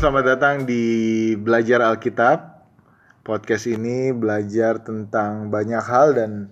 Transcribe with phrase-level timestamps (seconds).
[0.00, 0.80] selamat datang di
[1.36, 2.64] Belajar Alkitab.
[3.20, 6.48] Podcast ini belajar tentang banyak hal dan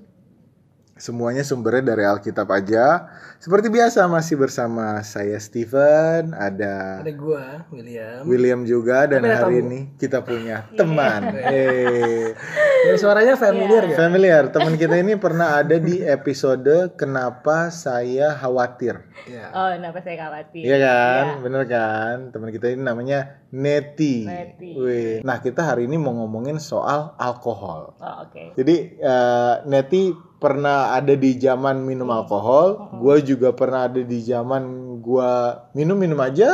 [0.98, 3.06] semuanya sumbernya dari Alkitab aja.
[3.38, 8.26] Seperti biasa masih bersama saya Steven, ada Ada gua, William.
[8.26, 9.64] William juga dan Tapi hari tamu.
[9.64, 11.22] ini kita punya teman.
[11.38, 12.34] Eh,
[12.80, 13.90] Ya, suaranya familiar Iya.
[13.90, 13.98] gak?
[14.00, 14.42] familiar.
[14.48, 19.02] Teman kita ini pernah ada di episode Kenapa Saya Khawatir.
[19.24, 19.50] Iya.
[19.50, 20.62] Oh, kenapa saya khawatir?
[20.62, 21.40] Iya kan, Iya.
[21.42, 22.14] bener kan?
[22.30, 23.18] Teman kita ini namanya
[23.50, 24.22] Neti.
[24.24, 24.70] Neti.
[24.72, 25.18] Wih.
[25.20, 27.98] Nah kita hari ini mau ngomongin soal alkohol.
[27.98, 28.54] Oh, oke.
[28.54, 34.96] Jadi eh, Neti pernah ada di zaman minum alkohol, gue juga pernah ada di zaman
[35.02, 35.32] gue
[35.74, 36.50] minum minum aja,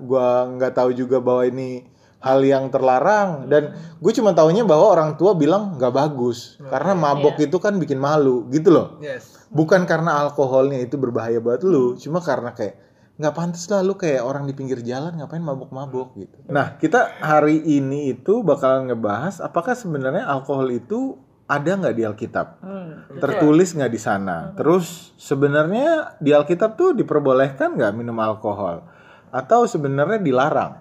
[0.00, 1.84] gue nggak tahu juga bahwa ini
[2.18, 3.46] hal yang terlarang.
[3.46, 6.58] Dan gue cuma taunya bahwa orang tua bilang nggak bagus.
[6.58, 8.98] Karena mabok itu kan bikin malu gitu loh.
[8.98, 9.38] Yes.
[9.48, 12.76] bukan karena alkoholnya itu berbahaya buat lu cuma karena kayak
[13.18, 16.38] nggak pantas lah lu kayak orang di pinggir jalan ngapain mabok-mabok gitu.
[16.46, 21.18] Nah kita hari ini itu bakalan ngebahas apakah sebenarnya alkohol itu
[21.48, 22.46] ada nggak di Alkitab?
[22.60, 23.18] Hmm.
[23.18, 24.52] tertulis nggak di sana?
[24.52, 28.84] Terus sebenarnya di Alkitab tuh diperbolehkan nggak minum alkohol?
[29.32, 30.72] Atau sebenarnya dilarang?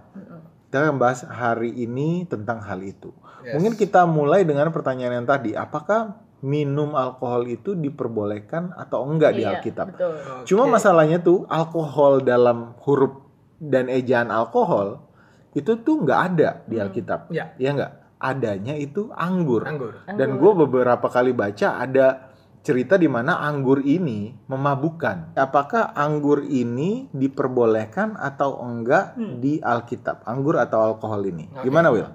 [0.68, 3.16] Kita akan bahas hari ini tentang hal itu.
[3.48, 3.56] Yes.
[3.56, 5.56] mungkin kita mulai dengan pertanyaan yang tadi.
[5.56, 9.95] Apakah minum alkohol itu diperbolehkan atau enggak di Iya, Alkitab?
[9.95, 10.14] Betul.
[10.44, 13.23] cuma masalahnya tuh alkohol dalam huruf
[13.58, 15.08] dan ejaan alkohol
[15.56, 17.32] itu tuh nggak ada di Alkitab.
[17.32, 17.56] Ya.
[17.56, 20.02] ya nggak adanya itu anggur Anggur.
[20.10, 22.28] dan gue beberapa kali baca ada
[22.68, 25.40] cerita di mana anggur ini memabukkan.
[25.40, 30.28] Apakah anggur ini diperbolehkan atau enggak di Alkitab?
[30.28, 31.48] Anggur atau alkohol ini?
[31.48, 31.64] Oke.
[31.64, 32.12] Gimana Will?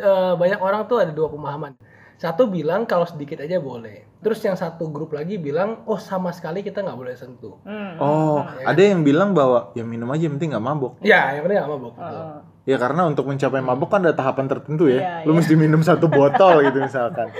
[0.00, 1.76] Eh, banyak orang tuh ada dua pemahaman.
[2.16, 4.08] Satu bilang kalau sedikit aja boleh.
[4.20, 7.60] Terus yang satu grup lagi bilang, oh sama sekali kita nggak boleh sentuh.
[7.64, 7.96] Hmm.
[7.96, 10.92] Oh, ada yang bilang bahwa ya minum aja yang penting nggak mabok.
[11.00, 11.94] Ya, yang penting nggak mabok.
[11.96, 12.40] Oh.
[12.70, 15.02] Ya karena untuk mencapai mabok kan ada tahapan tertentu ya.
[15.02, 15.38] Iya, Lu iya.
[15.42, 17.34] mesti minum satu botol gitu misalkan.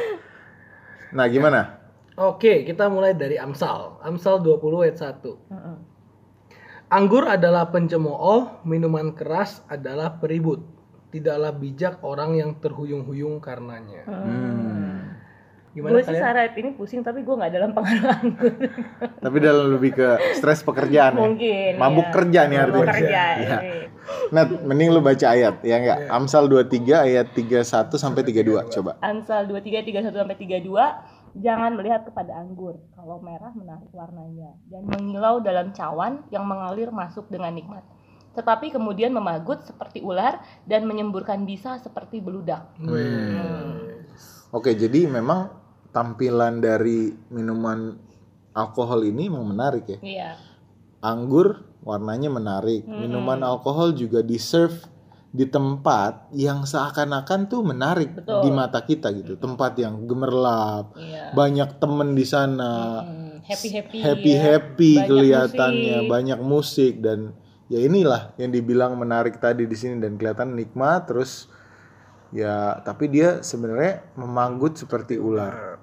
[1.14, 1.78] Nah, gimana?
[2.18, 4.02] Oke, kita mulai dari Amsal.
[4.02, 5.54] Amsal 20 ayat 1.
[5.54, 5.76] Mm-mm.
[6.90, 10.66] Anggur adalah pencemooh, minuman keras adalah peribut.
[11.14, 14.02] Tidaklah bijak orang yang terhuyung-huyung karenanya.
[14.10, 14.89] Hmm.
[15.70, 18.52] Gimana Gue sih saat ini pusing tapi gue nggak dalam pengaruh anggur.
[19.22, 21.20] Tapi dalam lebih ke stres pekerjaan ya.
[21.22, 21.72] Mungkin.
[21.78, 22.14] Mabuk iya.
[22.14, 22.92] kerja nih Mabuk artinya.
[22.94, 23.22] kerja.
[23.40, 23.58] Iya.
[23.62, 23.86] iya.
[24.34, 26.10] Nah, mending lu baca ayat ya enggak?
[26.10, 27.62] Amsal 23 ayat 31
[27.94, 28.98] sampai 32 coba.
[28.98, 30.66] Ansal 23 31 sampai 32
[31.38, 37.30] Jangan melihat kepada anggur kalau merah menarik warnanya dan mengilau dalam cawan yang mengalir masuk
[37.30, 37.86] dengan nikmat.
[38.34, 42.74] Tetapi kemudian memagut seperti ular dan menyemburkan bisa seperti beludak.
[44.50, 45.59] Oke, jadi memang
[45.90, 47.94] tampilan dari minuman
[48.54, 49.98] alkohol ini memang menarik ya.
[50.00, 50.30] Iya.
[51.00, 52.84] Anggur warnanya menarik.
[52.84, 54.84] Minuman alkohol juga di serve
[55.30, 58.42] di tempat yang seakan-akan tuh menarik Betul.
[58.42, 59.38] di mata kita gitu.
[59.38, 61.30] Tempat yang gemerlap, Iya.
[61.32, 63.06] banyak temen di sana.
[63.40, 63.98] happy happy.
[63.98, 66.10] happy happy Banyak kelihatannya musik.
[66.12, 67.34] banyak musik dan
[67.66, 71.50] ya inilah yang dibilang menarik tadi di sini dan kelihatan nikmat terus
[72.30, 75.78] ya tapi dia sebenarnya memanggut seperti ular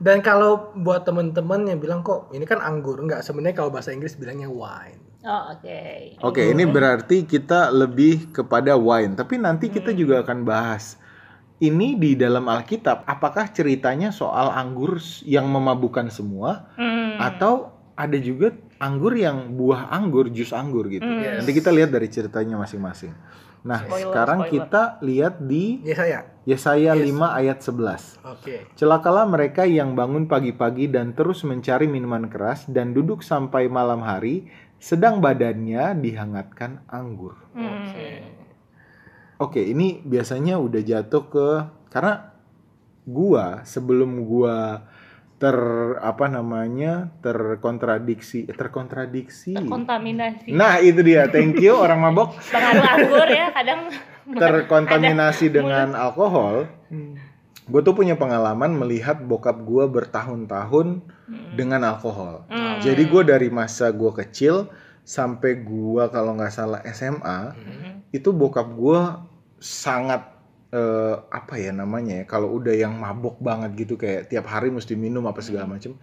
[0.00, 4.16] Dan kalau buat temen-temen yang bilang kok ini kan anggur, enggak sebenarnya kalau bahasa Inggris
[4.16, 4.96] bilangnya wine.
[5.20, 6.16] Oh, oke.
[6.24, 9.76] oke ini berarti kita lebih kepada wine tapi nanti Hmm.
[9.76, 10.96] kita juga akan bahas
[11.60, 14.96] ini di dalam Alkitab apakah ceritanya soal anggur
[15.28, 17.20] yang memabukkan semua Hmm.
[17.20, 21.44] atau ada juga anggur yang buah anggur jus anggur gitu Hmm.
[21.44, 23.12] nanti kita lihat dari ceritanya masing-masing
[23.60, 24.52] nah Spoiler, sekarang spoiler.
[24.56, 26.18] kita lihat di Ya saya.
[26.42, 27.04] Yesaya 5
[27.36, 28.56] ayat 11 Oke.
[28.72, 34.48] celakalah mereka yang bangun pagi-pagi dan terus mencari minuman keras dan duduk sampai malam hari
[34.76, 38.40] sedang badannya dihangatkan anggur Hmm.
[39.36, 41.46] Oke, ini biasanya udah jatuh ke
[41.88, 42.28] karena
[43.02, 44.84] gua sebelum gua
[45.40, 45.56] ter
[46.04, 49.56] apa namanya terkontradiksi eh, terkontradiksi.
[49.56, 50.52] Terkontaminasi.
[50.52, 53.88] Nah itu dia, thank you orang mabok Pengaruh anggur ya kadang
[54.44, 56.68] terkontaminasi dengan alkohol.
[56.92, 57.16] Hmm.
[57.64, 61.06] Gue tuh punya pengalaman melihat bokap gua bertahun-tahun
[61.56, 62.44] dengan alkohol.
[62.52, 62.82] Hmm.
[62.84, 64.68] Jadi gue dari masa gua kecil
[65.08, 67.56] sampai gua kalau nggak salah SMA
[68.12, 69.24] itu bokap gua
[69.56, 70.39] sangat
[70.70, 74.94] eh, apa ya namanya ya kalau udah yang mabok banget gitu kayak tiap hari mesti
[74.94, 75.94] minum apa segala macem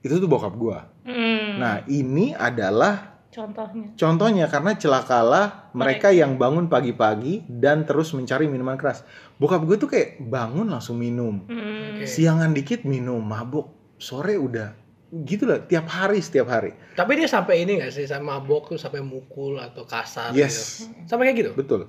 [0.00, 0.86] itu tuh bokap gua.
[1.02, 1.58] Hmm.
[1.58, 3.92] Nah ini adalah contohnya.
[3.98, 9.02] contohnya karena celakalah mereka yang bangun pagi-pagi dan terus mencari minuman keras.
[9.36, 12.00] Bokap gue tuh kayak bangun langsung minum, Hmm.
[12.06, 14.72] Siangan dikit minum, mabok, sore udah
[15.12, 16.74] gitu lah tiap hari setiap hari.
[16.98, 21.06] Tapi dia sampai ini nggak sih sama mabok tuh sampai mukul atau kasar Yes, gitu.
[21.06, 21.52] Sampai kayak gitu.
[21.54, 21.80] betul.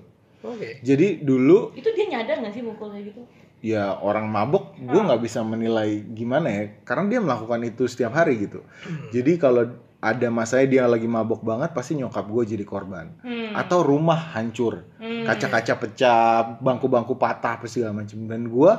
[0.47, 0.79] Oke.
[0.81, 3.21] Jadi dulu Itu dia nyadar nggak sih mukul kayak gitu?
[3.57, 8.45] ya orang mabuk gue nggak bisa menilai gimana ya karena dia melakukan itu setiap hari
[8.45, 8.61] gitu.
[9.09, 9.65] Jadi kalau
[9.97, 13.17] ada masanya dia lagi mabuk banget pasti nyokap gue jadi korban.
[13.25, 13.57] Hmm.
[13.57, 15.25] Atau rumah hancur, Hmm.
[15.25, 18.29] kaca-kaca pecah, bangku-bangku patah apa segala macam.
[18.29, 18.71] Dan gue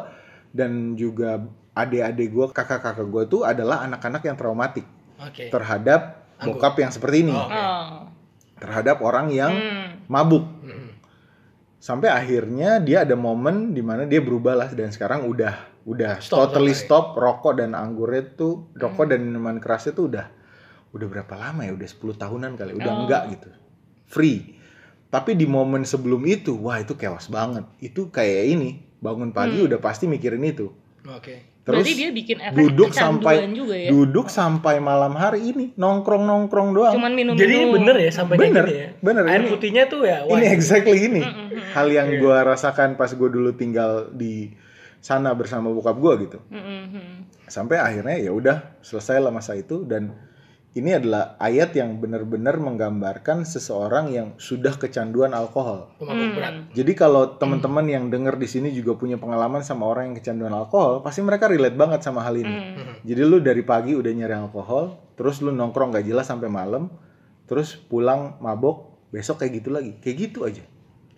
[0.54, 1.42] dan juga
[1.74, 4.86] adik-adik gue, kakak-kakak gue tuh adalah anak-anak yang traumatik
[5.18, 5.50] Oke.
[5.50, 6.54] terhadap Anggur.
[6.54, 7.50] bokap yang seperti ini, Oh.
[7.50, 8.06] Oh.
[8.58, 10.06] terhadap orang yang Hmm.
[10.06, 10.46] mabuk.
[11.78, 15.54] Sampai akhirnya dia ada momen di mana dia berubah lah dan sekarang udah
[15.86, 16.84] udah Stop totally sampai.
[16.84, 20.26] stop rokok dan anggurnya tuh rokok dan minuman kerasnya tuh udah
[20.90, 21.72] udah berapa lama ya?
[21.72, 22.98] Udah 10 tahunan kali, udah Oh.
[23.06, 23.48] enggak gitu.
[24.04, 24.58] Free.
[25.08, 27.64] Tapi di momen sebelum itu, wah itu kewas banget.
[27.78, 28.70] Itu kayak ini,
[29.00, 29.68] bangun pagi Hmm.
[29.72, 30.68] udah pasti mikirin itu.
[31.06, 31.57] Oke.
[31.68, 33.92] Terus Berarti dia bikin efek duduk sampai juga ya.
[33.92, 36.96] duduk sampai malam hari ini nongkrong-nongkrong doang.
[36.96, 38.88] Cuman minum Jadi ini bener ya sampai Bener, gini ya.
[38.98, 39.22] bener.
[39.28, 40.24] Air Ini- putihnya tuh ya.
[40.24, 41.20] wah, ini exactly ini.
[41.76, 42.18] Hal yang Iya.
[42.18, 44.48] gua rasakan pas gue dulu tinggal di
[44.98, 46.40] sana bersama bokap gua gitu.
[47.44, 50.16] Sampai akhirnya ya udah selesai lah masa itu dan
[50.76, 55.96] ini adalah ayat yang benar-benar menggambarkan seseorang yang sudah kecanduan alkohol.
[55.96, 56.54] pemabuk berat.
[56.76, 61.00] Jadi kalau teman-teman yang denger di sini juga punya pengalaman sama orang yang kecanduan alkohol,
[61.00, 62.52] pasti mereka relate banget sama hal ini.
[62.52, 63.00] Mm.
[63.00, 66.92] Jadi lu dari pagi udah nyari alkohol, terus lu nongkrong gak jelas sampai malam,
[67.48, 69.96] terus pulang mabok, besok kayak gitu lagi.
[70.04, 70.64] Kayak gitu aja.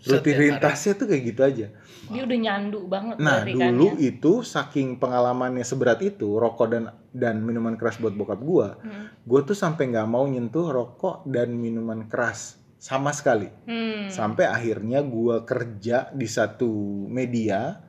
[0.01, 1.67] Rutinitasnya tuh kayak gitu aja.
[2.09, 4.15] Dia udah nyandu banget Nah, kan dulu ya.
[4.15, 9.11] itu saking pengalamannya seberat itu, rokok dan dan minuman keras buat bokap gua, Hmm.
[9.27, 13.51] gua tuh sampai nggak mau nyentuh rokok dan minuman keras sama sekali.
[13.67, 14.07] Hmm.
[14.09, 16.71] Sampai akhirnya gua kerja di satu
[17.11, 17.83] media,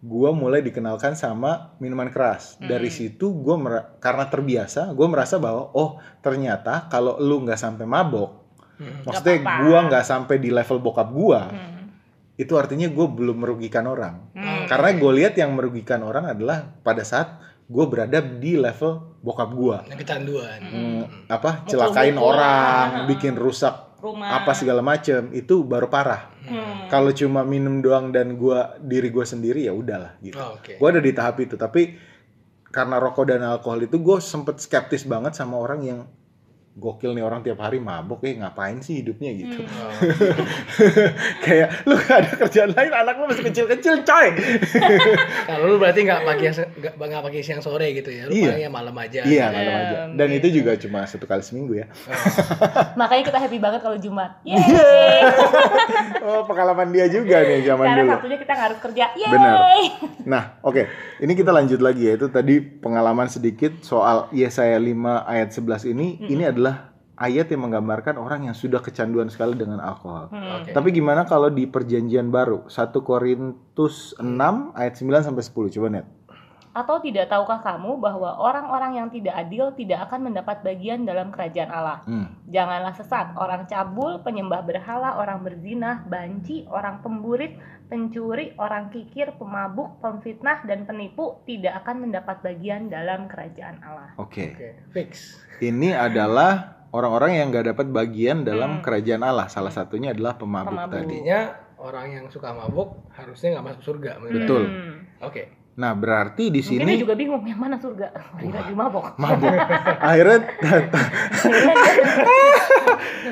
[0.00, 2.56] gua mulai dikenalkan sama minuman keras.
[2.56, 2.96] Dari Hmm.
[2.96, 8.30] situ gua mer- karena terbiasa, gua merasa bahwa oh, ternyata kalau lu nggak sampai mabok,
[8.76, 9.04] Mm.
[9.04, 11.92] maksudnya gua nggak sampai di level bokap gua, Hmm.
[12.36, 14.32] itu artinya gua belum merugikan orang.
[14.32, 14.64] Hmm.
[14.66, 19.76] Karena gue lihat yang merugikan orang adalah pada saat gue berada di level bokap gue.
[19.90, 20.60] Yang kecanduan.
[20.62, 21.70] Hmm, apa Mukul-mukul.
[21.70, 23.04] celakain orang, Ah.
[23.04, 26.30] bikin rusak rumah apa segala macem itu baru parah.
[26.46, 26.86] Hmm.
[26.86, 30.38] Kalau cuma minum doang dan gua diri gue sendiri ya udahlah gitu.
[30.38, 30.78] Oh, Oke.
[30.78, 31.98] Gue ada di tahap itu, tapi
[32.68, 36.00] karena rokok dan alkohol itu gue sempet skeptis banget sama orang yang
[36.76, 39.64] gokil nih orang tiap hari mabok eh ngapain sih hidupnya gitu.
[39.64, 39.80] Hmm.
[39.80, 39.92] Oh.
[41.44, 44.26] Kayak lu gak ada kerjaan lain, anak lu masih kecil-kecil coy.
[45.48, 46.44] Kalau lu berarti nggak pagi
[46.82, 48.28] nggak nggak pagi siang sore gitu ya.
[48.28, 48.52] Lu Iya.
[48.52, 49.20] palingnya malam aja.
[49.24, 49.96] Iya, malam aja.
[50.04, 51.86] Hmm, Dan itu juga cuma satu kali seminggu ya.
[52.94, 54.36] Makanya kita happy banget kalau Jumat.
[54.42, 55.20] Yeay.
[56.20, 58.12] Oh, pengalaman dia juga nih zaman Karena dulu.
[58.12, 59.04] satunya kita nggak harus kerja.
[59.14, 59.30] Yeay.
[59.32, 59.54] Benar.
[60.26, 60.82] Nah, oke.
[61.16, 62.12] Ini kita lanjut lagi ya.
[62.14, 64.92] Itu tadi pengalaman sedikit soal Yesaya 5
[65.24, 66.18] ayat 11 ini.
[66.26, 66.65] Ini adalah
[67.16, 70.28] ayat yang menggambarkan orang yang sudah kecanduan sekali dengan alkohol.
[70.28, 70.62] Hmm.
[70.62, 70.70] Oke.
[70.76, 72.68] Tapi gimana kalau di perjanjian baru?
[72.68, 75.74] 1 Korintus 6 ayat 9 sampai 10.
[75.80, 76.06] Coba net.
[76.76, 81.72] Atau tidak tahukah kamu bahwa orang-orang yang tidak adil tidak akan mendapat bagian dalam kerajaan
[81.72, 82.04] Allah?
[82.04, 82.28] Hmm.
[82.52, 87.56] Janganlah sesat, orang cabul, penyembah berhala, orang berzina, banci, orang pemburit,
[87.88, 94.12] pencuri, orang kikir, pemabuk, pemfitnah, dan penipu tidak akan mendapat bagian dalam kerajaan Allah.
[94.20, 94.52] Oke.
[94.52, 94.68] Oke.
[94.92, 95.40] Fix.
[95.64, 98.82] Ini adalah orang-orang yang gak dapat bagian dalam Hmm.
[98.82, 99.46] kerajaan Allah.
[99.48, 100.92] Salah satunya adalah pemabuk, Pemabuk.
[100.92, 101.06] tadi.
[101.18, 101.40] Artinya
[101.76, 104.10] orang yang suka mabuk harusnya nggak masuk surga.
[104.18, 104.62] menurut Betul.
[104.64, 104.96] Hmm.
[105.22, 105.42] Oke.
[105.76, 108.08] Nah, berarti di Mungkin dia sini juga bingung yang mana surga.
[108.40, 109.20] Lagi lagi mabok.
[109.20, 109.52] mabuk.
[110.08, 110.38] Akhirnya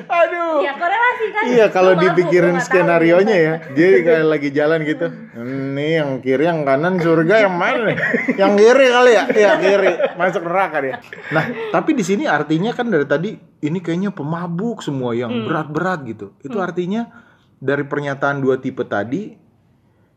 [0.05, 0.61] aduh.
[0.61, 1.43] ya korelasi kan.
[1.49, 3.47] Iya kalau mabuk, dipikirin skenario nya tahu.
[3.49, 5.07] ya, dia kayak lagi jalan gitu.
[5.35, 7.97] Ini yang kiri, yang kanan surga, yang mana?
[8.37, 9.25] Yang kiri kali ya?
[9.33, 10.95] Iya kiri, masuk neraka dia.
[11.33, 13.31] Nah, tapi di sini artinya kan dari tadi
[13.65, 15.49] ini kayaknya pemabuk semua yang Hmm.
[15.49, 16.37] berat-berat gitu.
[16.45, 17.09] Itu artinya
[17.57, 19.33] dari pernyataan dua tipe tadi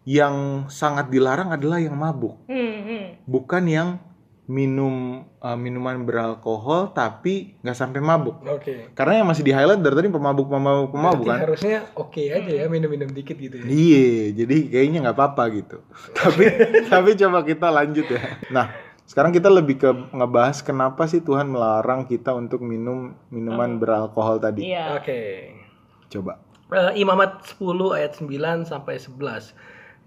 [0.07, 3.03] yang sangat dilarang adalah yang mabuk, Hmm, hmm.
[3.27, 3.89] bukan yang
[4.47, 8.39] minum uh, minuman beralkohol tapi nggak sampai mabuk.
[8.47, 8.95] Oke.
[8.95, 11.39] Karena yang masih di highlight dari tadi pemabuk pemabuk pemabuk Berarti kan.
[11.43, 13.67] harusnya oke aja ya minum-minum dikit gitu ya.
[13.67, 14.07] Iya,
[14.39, 15.77] jadi kayaknya nggak apa-apa gitu.
[16.23, 16.43] tapi
[16.87, 18.23] tapi coba kita lanjut ya.
[18.47, 18.71] Nah,
[19.03, 24.71] sekarang kita lebih ke ngebahas kenapa sih Tuhan melarang kita untuk minum minuman beralkohol tadi.
[24.71, 24.95] Iya.
[24.95, 25.51] Oke.
[26.07, 26.39] Coba.
[26.71, 29.51] Eh, Imamat 10 ayat 9 sampai 11.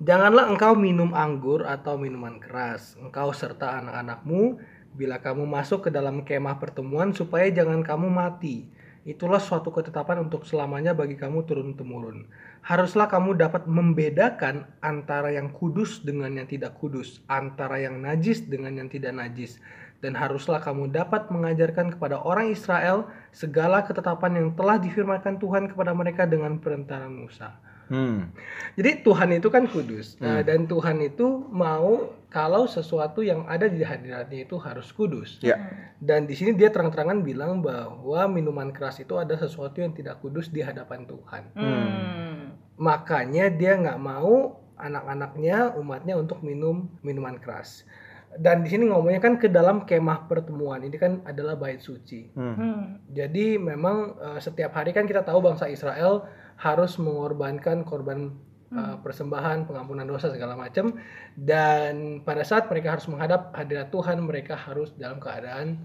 [0.01, 4.57] Janganlah engkau minum anggur atau minuman keras, engkau serta anak-anakmu,
[4.97, 8.65] bila kamu masuk ke dalam kemah pertemuan supaya jangan kamu mati.
[9.05, 12.33] Itulah suatu ketetapan untuk selamanya bagi kamu turun-temurun.
[12.65, 18.81] Haruslah kamu dapat membedakan antara yang kudus dengan yang tidak kudus, antara yang najis dengan
[18.81, 19.61] yang tidak najis.
[20.01, 23.05] Dan haruslah kamu dapat mengajarkan kepada orang Israel
[23.37, 27.69] segala ketetapan yang telah difirmankan Tuhan kepada mereka dengan perantara Musa.
[27.91, 28.31] Hmm.
[28.79, 30.47] Jadi Tuhan itu kan kudus Nah, Hmm.
[30.47, 35.43] dan Tuhan itu mau kalau sesuatu yang ada di hadiratnya itu harus kudus.
[35.43, 35.59] Ya.
[35.99, 40.47] Dan di sini dia terang-terangan bilang bahwa minuman keras itu ada sesuatu yang tidak kudus
[40.55, 41.43] di hadapan Tuhan.
[41.59, 42.55] Hmm.
[42.79, 47.85] Makanya dia nggak mau anak-anaknya, umatnya untuk minum minuman keras.
[48.31, 50.87] Dan di sini ngomongnya kan ke dalam kemah pertemuan.
[50.87, 52.31] Ini kan adalah bait suci.
[52.39, 52.55] Hmm.
[52.55, 52.83] Hmm.
[53.11, 56.31] Jadi memang eh, setiap hari kan kita tahu bangsa Israel
[56.61, 58.37] harus mengorbankan korban
[58.71, 61.01] eh, persembahan, pengampunan dosa segala macam.
[61.33, 65.81] Dan pada saat mereka harus menghadap hadirat Tuhan, mereka harus dalam keadaan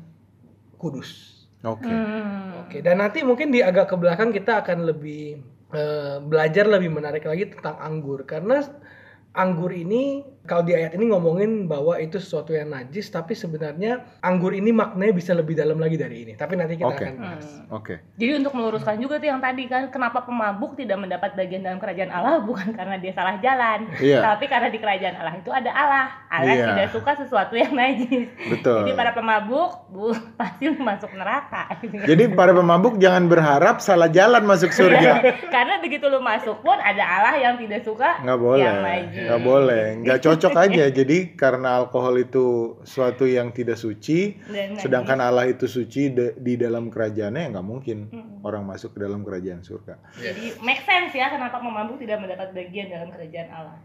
[0.75, 1.41] kudus.
[1.63, 1.89] Oke.
[1.89, 2.67] Hmm.
[2.67, 5.41] Oke, dan nanti mungkin di agak ke belakang kita akan lebih
[5.74, 8.62] eh, belajar lebih menarik lagi tentang anggur karena
[9.34, 14.50] anggur ini kalau di ayat ini ngomongin bahwa itu sesuatu yang najis, tapi sebenarnya anggur
[14.50, 16.34] ini maknanya bisa lebih dalam lagi dari ini.
[16.34, 17.04] Tapi nanti kita Oke.
[17.04, 17.48] akan bahas.
[17.68, 17.96] Oke.
[18.16, 22.08] Jadi untuk meluruskan juga tuh yang tadi kan kenapa pemabuk tidak mendapat bagian dalam kerajaan
[22.08, 24.22] Allah bukan karena dia salah jalan, Iya.
[24.24, 26.06] tapi karena di kerajaan Allah itu ada Allah.
[26.30, 26.66] Allah Iya.
[26.72, 28.30] tidak suka sesuatu yang najis.
[28.48, 28.86] Betul.
[28.86, 31.74] Jadi para pemabuk bu pasti masuk neraka.
[32.06, 35.20] Jadi para pemabuk jangan berharap salah jalan masuk surga.
[35.56, 38.62] karena begitu lu masuk pun ada Allah yang tidak suka Nggak boleh.
[38.62, 39.25] yang najis.
[39.25, 39.84] Nggak boleh.
[40.06, 40.86] Nggak cocok aja.
[40.86, 42.46] Jadi karena alkohol itu
[42.82, 47.63] suatu yang tidak suci, Dan sedangkan Allah itu suci de- di dalam kerajaannya ya nggak
[47.63, 48.42] mungkin Mm.
[48.42, 49.96] orang masuk ke dalam kerajaan surga.
[50.15, 53.77] Jadi make sense ya kenapa pemabuk tidak mendapat bagian dalam kerajaan Allah.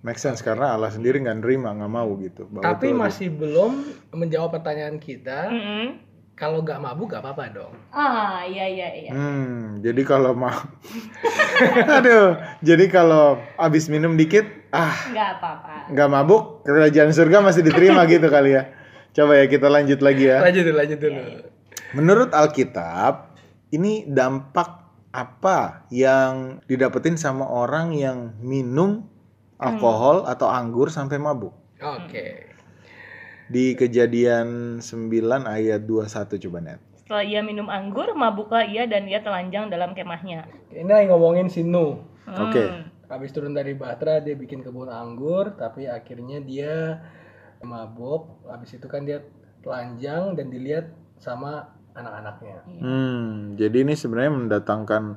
[0.00, 2.44] Make sense karena Allah sendiri nggak nerima, nggak mau gitu.
[2.46, 3.72] Bahwa Tapi itu- masih belum
[4.12, 5.48] menjawab pertanyaan kita.
[5.48, 5.86] Mm-mm.
[6.34, 7.72] Kalau nggak mabuk nggak apa-apa dong.
[7.88, 9.10] Ah iya iya iya.
[9.10, 10.50] Hmm, jadi kalau mau,
[11.94, 14.42] aduh, jadi kalau abis minum dikit,
[14.74, 15.74] ah, Nggak apa-apa.
[15.94, 18.74] nggak mabuk, kerajaan surga masih diterima gitu kali ya.
[19.14, 20.42] Coba ya kita lanjut lagi ya.
[20.42, 21.20] Lanjut dulu, lanjut dulu.
[21.94, 23.38] Menurut Alkitab,
[23.70, 24.82] ini dampak
[25.14, 29.06] apa yang didapetin sama orang yang minum
[29.62, 31.54] alkohol atau anggur sampai mabuk?
[31.78, 32.50] Oke.
[33.46, 36.80] Di kejadian 9 ayat 21 coba net.
[36.98, 40.48] Setelah ia minum anggur, mabuklah ia dan ia telanjang dalam kemahnya.
[40.72, 42.00] Ini lagi ngomongin si Nuh.
[42.26, 42.50] Hmm.
[42.50, 42.64] Oke.
[43.08, 47.00] Habis turun dari Batra dia bikin kebun anggur, tapi akhirnya dia
[47.64, 48.44] mabuk.
[48.48, 49.24] Habis itu kan dia
[49.64, 52.56] telanjang dan dilihat sama anak-anaknya.
[52.66, 55.16] Hmm, jadi ini sebenarnya mendatangkan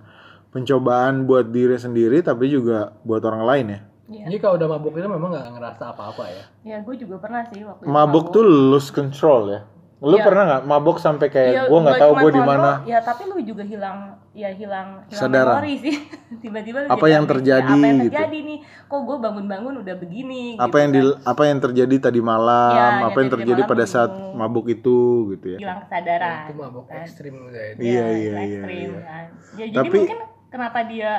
[0.53, 3.79] pencobaan buat diri sendiri tapi juga buat orang lain ya.
[4.08, 4.24] Iya.
[4.32, 6.46] Jadi kalau udah mabuk itu memang nggak ngerasa apa-apa ya.
[6.63, 9.62] Ya, gue juga pernah sih waktu itu Mabuk tuh lose control ya.
[9.98, 10.24] Lu Iya.
[10.24, 12.70] pernah nggak mabuk sampai kayak Iya, gua nggak tahu gue di mana?
[12.86, 15.58] Ya, tapi lu juga hilang ya hilang hilang Kesadaran.
[15.58, 15.96] memori sih.
[16.44, 18.13] Tiba-tiba lu Apa jadi yang terjadi Apa yang gitu.
[18.13, 18.58] terjadi nih?
[18.86, 21.18] Kok gue bangun-bangun udah begini Apa gitu yang di kan.
[21.25, 22.70] apa yang terjadi tadi malam?
[22.70, 24.38] Iya, apa yang yang terjadi malam pada saat itu.
[24.38, 24.98] mabuk itu
[25.32, 25.58] gitu ya?
[25.58, 26.38] hilang kesadaran.
[26.39, 27.01] itu mabuk kan.
[27.01, 27.80] ekstrim udah itu.
[27.82, 29.01] Iya, Ya, iya, itu iya, ekstrim, iya.
[29.01, 29.25] kan.
[29.51, 31.12] Ya, jadi Tapi- mungkin kenapa dia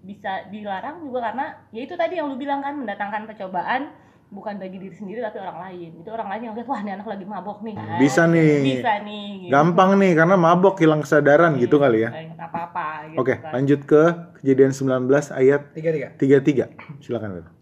[0.00, 3.92] bisa dilarang juga karena ya itu tadi yang lu bilang kan mendatangkan percobaan
[4.30, 5.90] bukan bagi diri sendiri tapi orang lain.
[6.00, 7.74] Itu orang lain yang lihat wah ini anak lagi mabok nih.
[7.74, 7.98] kan.
[7.98, 8.54] Bisa nih.
[8.62, 9.26] Bisa nih.
[9.44, 9.50] gitu.
[9.52, 12.10] Gampang nih karena mabok hilang kesadaran gitu kali ya.
[12.14, 13.50] Nggak inget apa-apa gitu Oke, kan.
[13.52, 14.02] lanjut ke
[14.40, 15.90] kejadian 19 ayat Tiga
[16.40, 16.66] tiga.
[16.72, 17.02] 33.
[17.04, 17.59] Silakan.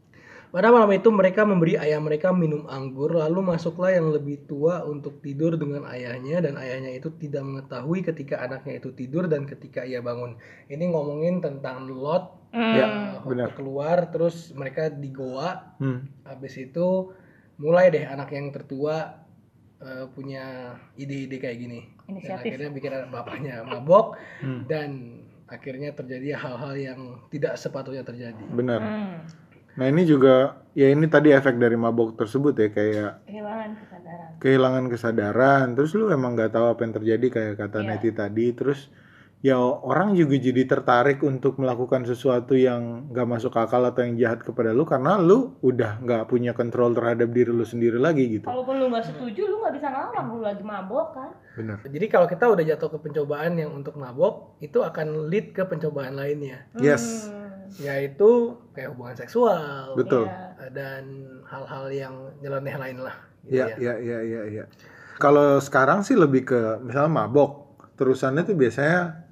[0.48, 5.20] Pada malam itu mereka memberi ayah mereka minum anggur, lalu masuklah yang lebih tua untuk
[5.20, 10.00] tidur dengan ayahnya dan ayahnya itu tidak mengetahui ketika anaknya itu tidur dan ketika ia
[10.00, 10.40] bangun.
[10.72, 12.72] Ini ngomongin tentang Lot Hmm.
[12.72, 13.52] Ya, eh, benar.
[13.52, 15.76] keluar terus mereka di goa.
[15.84, 16.08] Hmm.
[16.24, 17.12] Habis itu
[17.60, 19.20] mulai deh anak yang tertua
[19.78, 21.80] eh, punya ide-ide kayak gini.
[22.08, 22.56] Dan Inisiatif.
[22.56, 24.64] akhirnya bikin anak bapaknya mabok Hmm.
[24.64, 28.44] dan akhirnya terjadi hal-hal yang tidak sepatutnya terjadi.
[28.48, 28.80] Benar.
[28.80, 29.16] Hmm.
[29.78, 30.34] Nah, ini juga
[30.74, 34.28] ya ini tadi efek dari mabok tersebut ya kayak Kehilangan kesadaran.
[34.38, 37.88] kehilangan kesadaran terus lu emang nggak tahu apa yang terjadi kayak kata Iya.
[37.88, 38.90] Neti tadi terus
[39.38, 44.42] ya orang juga jadi tertarik untuk melakukan sesuatu yang nggak masuk akal atau yang jahat
[44.42, 48.78] kepada lu karena lu udah nggak punya kontrol terhadap diri lu sendiri lagi gitu Kalaupun
[48.78, 51.30] lu nggak setuju, lu nggak bisa ngelarang lu lagi mabok kan?
[51.54, 55.62] benar Jadi kalau kita udah jatuh ke pencobaan yang untuk mabok, itu akan lead ke
[55.62, 57.37] pencobaan lainnya, yes Hmm.
[57.76, 58.30] Yaitu
[58.72, 60.72] kayak hubungan seksual betul Iya.
[60.72, 61.04] dan
[61.44, 63.16] hal-hal yang nyeleneh lain lah.
[63.44, 64.64] Gitu ya ya ya ya ya
[65.16, 69.24] kalau sekarang sih lebih ke misalnya mabok terusannya tuh biasanya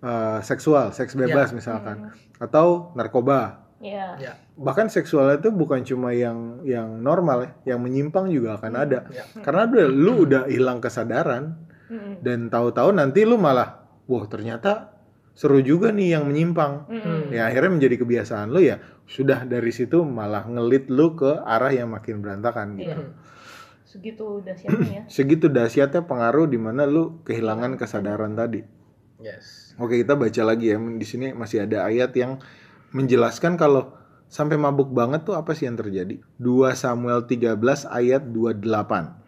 [0.00, 4.14] eh, seksual seks bebas misalkan atau narkoba Iya.
[4.14, 9.10] Ya, bahkan seksualnya itu bukan cuma yang yang normal ya, yang menyimpang juga akan ada.
[9.10, 9.26] ya.
[9.42, 11.58] Karena udah lu udah hilang kesadaran
[11.90, 12.22] Hmm.
[12.22, 14.91] dan tahu-tahu nanti lu malah, wah ternyata
[15.32, 16.72] seru juga nih yang menyimpang.
[16.88, 17.32] Hmm.
[17.32, 18.80] Ya akhirnya menjadi kebiasaan lu ya.
[19.08, 23.02] Sudah dari situ malah ngelit lu ke arah yang makin berantakan gitu.
[23.02, 23.12] Iya.
[23.84, 25.02] Segitu dahsyatnya ya.
[25.20, 28.64] Segitu dahsyatnya pengaruh di mana lu kehilangan kesadaran tadi.
[29.20, 29.76] Yes.
[29.80, 30.78] Oke kita baca lagi ya.
[30.80, 32.40] Di sini masih ada ayat yang
[32.92, 33.96] menjelaskan kalau
[34.32, 36.20] sampai mabuk banget tuh apa sih yang terjadi?
[36.40, 39.22] 2 Samuel 13 ayat 28.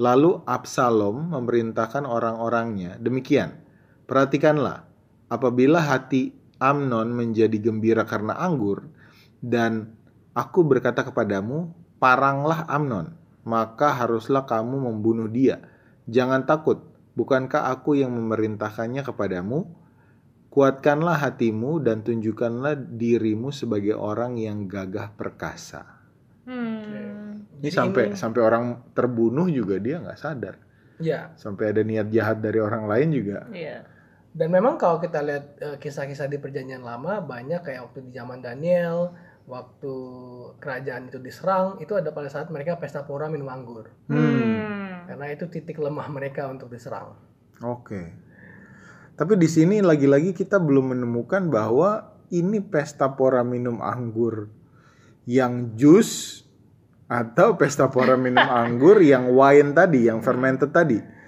[0.00, 3.60] Lalu Absalom memerintahkan orang-orangnya, demikian,
[4.08, 4.88] perhatikanlah,
[5.32, 8.84] apabila hati Amnon menjadi gembira karena anggur,
[9.40, 9.96] dan
[10.36, 15.58] aku berkata kepadamu, paranglah Amnon, maka haruslah kamu membunuh dia.
[16.06, 16.84] Jangan takut,
[17.18, 19.66] bukankah aku yang memerintahkannya kepadamu?
[20.52, 26.04] Kuatkanlah hatimu dan tunjukkanlah dirimu sebagai orang yang gagah perkasa.
[26.44, 27.48] Hmm.
[27.56, 30.60] Ini Jadi sampai ini- sampai orang terbunuh juga dia nggak sadar.
[31.02, 33.48] Ya, Sampai ada niat jahat dari orang lain juga.
[33.50, 33.88] Iya.
[34.32, 38.40] Dan memang kalau kita lihat eh, kisah-kisah di perjanjian lama banyak kayak waktu di zaman
[38.40, 39.12] Daniel,
[39.44, 39.94] waktu
[40.56, 43.92] kerajaan itu diserang, itu ada pada saat mereka pesta pora minum anggur.
[44.08, 44.16] Hmm.
[44.16, 44.92] Hmm.
[45.04, 47.12] Karena itu titik lemah mereka untuk diserang.
[47.60, 48.16] Oke.
[49.12, 54.48] Tapi di sini lagi-lagi kita belum menemukan bahwa ini pesta pora minum anggur
[55.28, 56.40] yang jus
[57.04, 61.20] atau pesta pora minum anggur yang wine tadi, yang fermented tadi.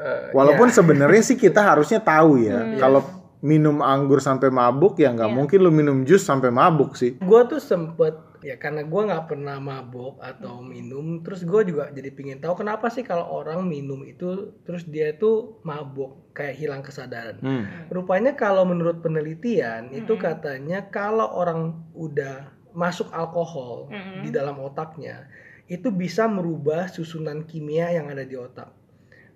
[0.00, 2.80] Eh, Walaupun ya, sebenarnya sih kita harusnya tahu ya, Hmm.
[2.80, 3.00] kalau
[3.40, 5.36] minum anggur sampai mabuk ya nggak Iya.
[5.36, 7.16] mungkin lu minum jus sampai mabuk sih.
[7.16, 12.08] gue tuh sempet ya karena gue nggak pernah mabuk atau minum, terus gue juga jadi
[12.10, 17.36] pingin tahu kenapa sih kalau orang minum itu terus dia itu mabuk kayak hilang kesadaran.
[17.38, 17.64] Hmm.
[17.88, 20.24] Rupanya kalau menurut penelitian itu Mm-mm.
[20.24, 24.24] katanya kalau orang udah masuk alkohol Mm-mm.
[24.24, 25.28] di dalam otaknya
[25.64, 28.79] itu bisa merubah susunan kimia yang ada di otak.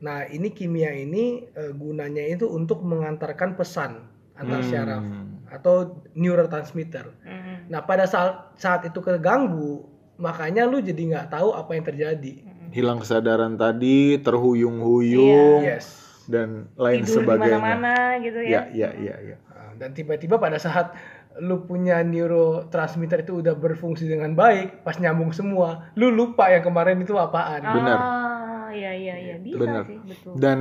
[0.04, 4.68] Nah ini kimia ini eh, gunanya itu untuk mengantarkan pesan antar Hmm.
[4.68, 5.04] syaraf
[5.48, 5.74] atau
[6.12, 7.06] neurotransmitter.
[7.22, 7.70] Hmm.
[7.70, 12.34] Nah pada saat saat itu keganggu makanya lu jadi nggak tahu apa yang terjadi.
[12.70, 15.86] Hilang kesadaran tadi, terhuyung-huyung Yes.
[16.26, 17.58] dan lain Tidur di sebagainya.
[17.58, 18.90] mana-mana gitu Ya, ya.
[18.90, 19.36] ya, ya, ya.
[19.46, 20.90] Nah, Dan tiba-tiba pada saat
[21.36, 26.98] lu punya neurotransmitter itu udah berfungsi dengan baik, pas nyambung semua, lu lupa yang kemarin
[26.98, 27.58] itu apaan.
[27.60, 27.98] Benar.
[27.98, 28.33] Ah,
[28.74, 29.82] iya iya iya bisa Benar.
[29.86, 30.32] sih, betul.
[30.36, 30.58] Dan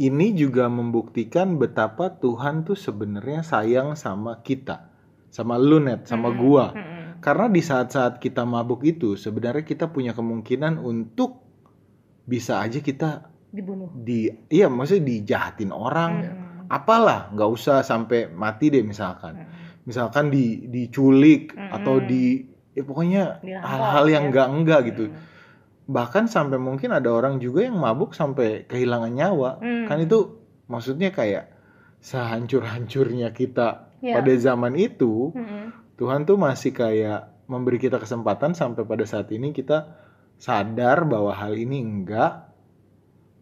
[0.00, 4.88] ini juga membuktikan betapa Tuhan tuh sebenarnya sayang sama kita,
[5.28, 6.40] sama lu net, sama Mm-mm.
[6.40, 6.66] gua.
[6.72, 7.04] Mm-mm.
[7.20, 11.44] Karena di saat-saat kita mabuk itu sebenarnya kita punya kemungkinan untuk
[12.24, 13.92] bisa aja kita Dibunuh.
[13.92, 16.12] di iya maksudnya dijahatin orang.
[16.24, 16.48] Mm-mm.
[16.70, 19.36] Apalah, nggak usah sampai mati deh misalkan.
[19.44, 19.84] Mm-mm.
[19.84, 21.76] Misalkan di diculik Mm-mm.
[21.76, 22.40] atau di
[22.72, 24.28] ya pokoknya hal-hal yang ya.
[24.32, 25.04] enggak-enggak gitu.
[25.10, 25.28] Mm.
[25.90, 29.58] Bahkan sampai mungkin ada orang juga yang mabuk sampai kehilangan nyawa.
[29.58, 29.84] Mm.
[29.90, 30.38] Kan itu
[30.70, 31.50] maksudnya kayak
[31.98, 34.16] sehancur-hancurnya kita Ya.
[34.16, 35.76] pada zaman itu, Mm-mm.
[36.00, 39.92] Tuhan tuh masih kayak memberi kita kesempatan sampai pada saat ini kita
[40.40, 42.48] sadar bahwa hal ini enggak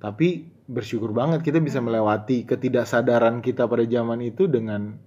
[0.02, 4.98] tapi bersyukur banget kita bisa melewati ketidaksadaran kita pada zaman itu dengan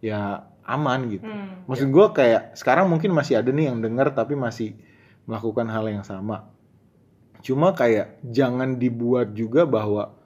[0.00, 1.28] ya aman gitu.
[1.28, 1.68] Mm.
[1.68, 4.80] Maksud gua kayak sekarang mungkin masih ada nih yang dengar tapi masih
[5.28, 6.55] melakukan hal yang sama.
[7.42, 10.16] Cuma kayak jangan dibuat juga bahwa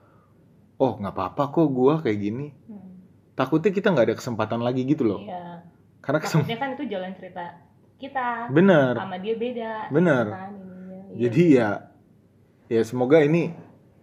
[0.81, 2.47] oh nggak apa-apa kok gua kayak gini.
[2.67, 2.91] Mm.
[3.37, 5.21] Takutnya kita nggak ada kesempatan lagi gitu loh.
[5.21, 5.65] Iya.
[6.01, 7.45] Karena kesem Takutnya kan itu jalan cerita
[8.01, 8.93] kita bener.
[8.97, 9.71] sama dia beda.
[9.93, 10.25] Bener.
[10.33, 11.01] kan, ininya.
[11.13, 11.19] Iya.
[11.29, 11.69] Jadi ya
[12.71, 13.53] ya semoga ini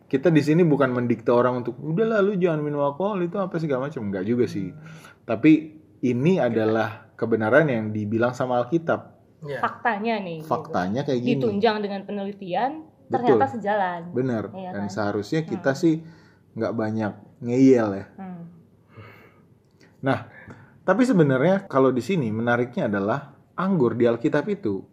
[0.09, 3.90] kita di sini bukan mendikte orang untuk udahlah lu jangan minum alkohol itu apa segala
[3.90, 4.71] macam enggak juga sih.
[5.27, 9.18] Tapi ini adalah kebenaran yang dibilang sama Alkitab.
[9.38, 9.62] Ya.
[9.62, 10.42] faktanya nih.
[10.42, 10.51] gitu.
[10.51, 11.38] Faktanya kayak gini.
[11.38, 13.55] Ditunjang dengan penelitian ternyata Betul.
[13.59, 14.01] sejalan.
[14.12, 14.44] Bener.
[14.53, 14.92] Iya Dan kan?
[14.92, 15.81] seharusnya kita Hmm.
[15.81, 15.94] sih
[16.55, 18.07] nggak banyak ngeyel ya.
[18.16, 18.42] Hmm.
[19.99, 20.31] Nah,
[20.83, 24.87] tapi sebenarnya kalau di sini menariknya adalah anggur di Alkitab itu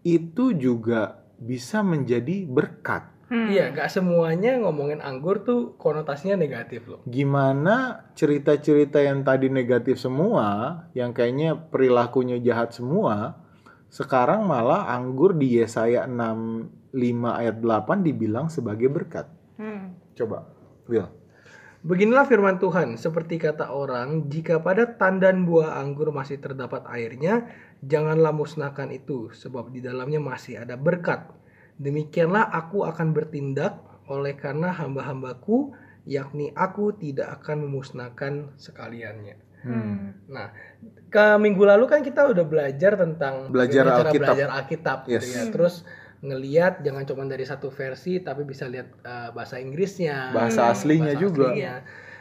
[0.00, 3.04] itu juga bisa menjadi berkat.
[3.30, 3.46] Hmm.
[3.46, 6.98] Iya, nggak semuanya ngomongin anggur tuh konotasinya negatif loh.
[7.06, 13.38] Gimana cerita-cerita yang tadi negatif semua, yang kayaknya perilakunya jahat semua,
[13.90, 16.94] sekarang malah anggur di Yesaya 65
[17.26, 19.26] ayat 8 dibilang sebagai berkat.
[19.58, 19.98] Hmm.
[20.14, 20.46] Coba,
[20.86, 21.10] Will.
[21.80, 27.48] Beginilah firman Tuhan, seperti kata orang, jika pada tandan buah anggur masih terdapat airnya,
[27.80, 31.26] janganlah musnahkan itu, sebab di dalamnya masih ada berkat.
[31.80, 33.80] Demikianlah aku akan bertindak,
[34.12, 35.72] oleh karena hamba-hambaku,
[36.04, 39.49] yakni aku tidak akan memusnahkan sekaliannya.
[39.60, 40.16] Hmm.
[40.26, 40.50] Nah,
[41.06, 44.34] ke minggu lalu kan kita udah belajar tentang Belajar Alkitab.
[44.34, 45.26] belajar Alkitab gitu Yes.
[45.30, 45.42] ya.
[45.48, 45.74] Terus
[46.20, 50.72] ngeliat jangan cuma dari satu versi tapi bisa lihat eh, bahasa Inggrisnya, Bahasa Hmm.
[50.72, 51.46] aslinya bahasa juga.
[51.48, 51.74] aslinya.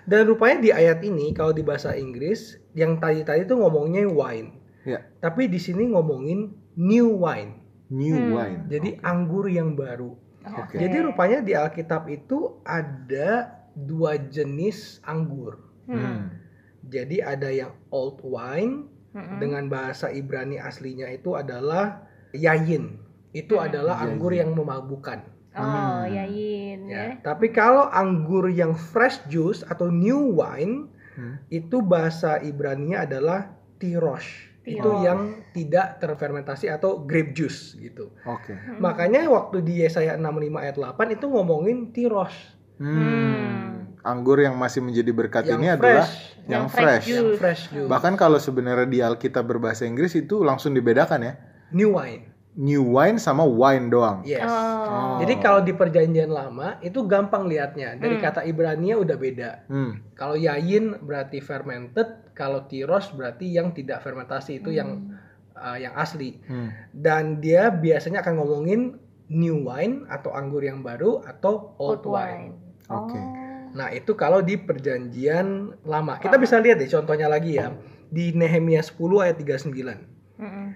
[0.03, 4.57] Dan rupanya di ayat ini kalau di bahasa Inggris yang tadi-tadi tuh ngomongnya wine.
[4.83, 5.05] Ya.
[5.19, 7.59] Tapi di sini ngomongin new wine.
[7.89, 8.31] New Hmm.
[8.33, 8.59] wine.
[8.67, 10.15] Jadi anggur yang baru.
[10.41, 10.75] Oke.
[10.75, 15.61] Jadi rupanya di Alkitab itu ada dua jenis anggur.
[15.85, 16.31] Hmm.
[16.79, 16.87] Hmm.
[16.87, 19.37] Jadi ada yang old wine, Mm-mm.
[19.37, 23.01] dengan bahasa Ibrani aslinya itu adalah yayin.
[23.29, 23.65] Itu Hmm.
[23.65, 24.09] adalah Yayin.
[24.15, 25.19] anggur yang memabukkan.
[25.49, 26.05] Oh, Hmm.
[26.07, 26.95] yayin ya.
[26.95, 27.05] Ya.
[27.19, 31.41] Tapi kalau anggur yang fresh juice atau new wine Hmm.
[31.49, 34.47] itu bahasa Ibraninya adalah tirosh.
[34.61, 35.01] Itu Tirosh.
[35.01, 38.13] yang tidak terfermentasi atau grape juice gitu.
[38.23, 38.53] Oke.
[38.53, 38.77] Mm-mm.
[38.77, 43.78] Makanya waktu di Yesaya 65 ayat 8 itu ngomongin tirosh Hmm.
[43.99, 47.07] Anggur yang masih menjadi berkat yang ini fresh, adalah yang Yang fresh fresh.
[47.09, 47.89] yang fresh juice.
[47.91, 51.33] Bahkan kalau sebenarnya di Alkitab berbahasa Inggris itu langsung dibedakan ya.
[51.69, 52.25] new wine.
[52.57, 54.25] New wine sama wine doang.
[54.25, 54.43] Yes.
[54.43, 55.21] Oh.
[55.21, 57.95] Jadi kalau di perjanjian lama itu gampang lihatnya.
[57.95, 58.23] Dari Hmm.
[58.25, 59.49] kata Ibrania udah beda.
[59.69, 60.01] Hmm.
[60.17, 65.13] Kalau yayin berarti fermented, kalau tiros berarti yang tidak fermentasi itu yang
[65.55, 66.41] uh, yang asli.
[66.49, 66.73] Hmm.
[66.89, 68.97] Dan dia biasanya akan ngomongin
[69.29, 72.57] new wine atau anggur yang baru atau old, old wine.
[72.57, 72.89] wine.
[72.89, 73.13] Oke.
[73.13, 73.48] Oh.
[73.73, 76.17] Nah, itu kalau di perjanjian lama.
[76.17, 77.73] Kita bisa lihat deh contohnya lagi ya.
[78.09, 80.41] Di Nehemia 10 ayat 39.
[80.41, 80.67] Mm-mm.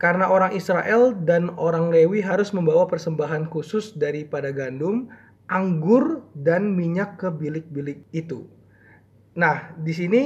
[0.00, 5.06] Karena orang Israel dan orang Lewi harus membawa persembahan khusus daripada gandum,
[5.46, 8.50] anggur dan minyak ke bilik-bilik itu.
[9.38, 10.22] Nah, di sini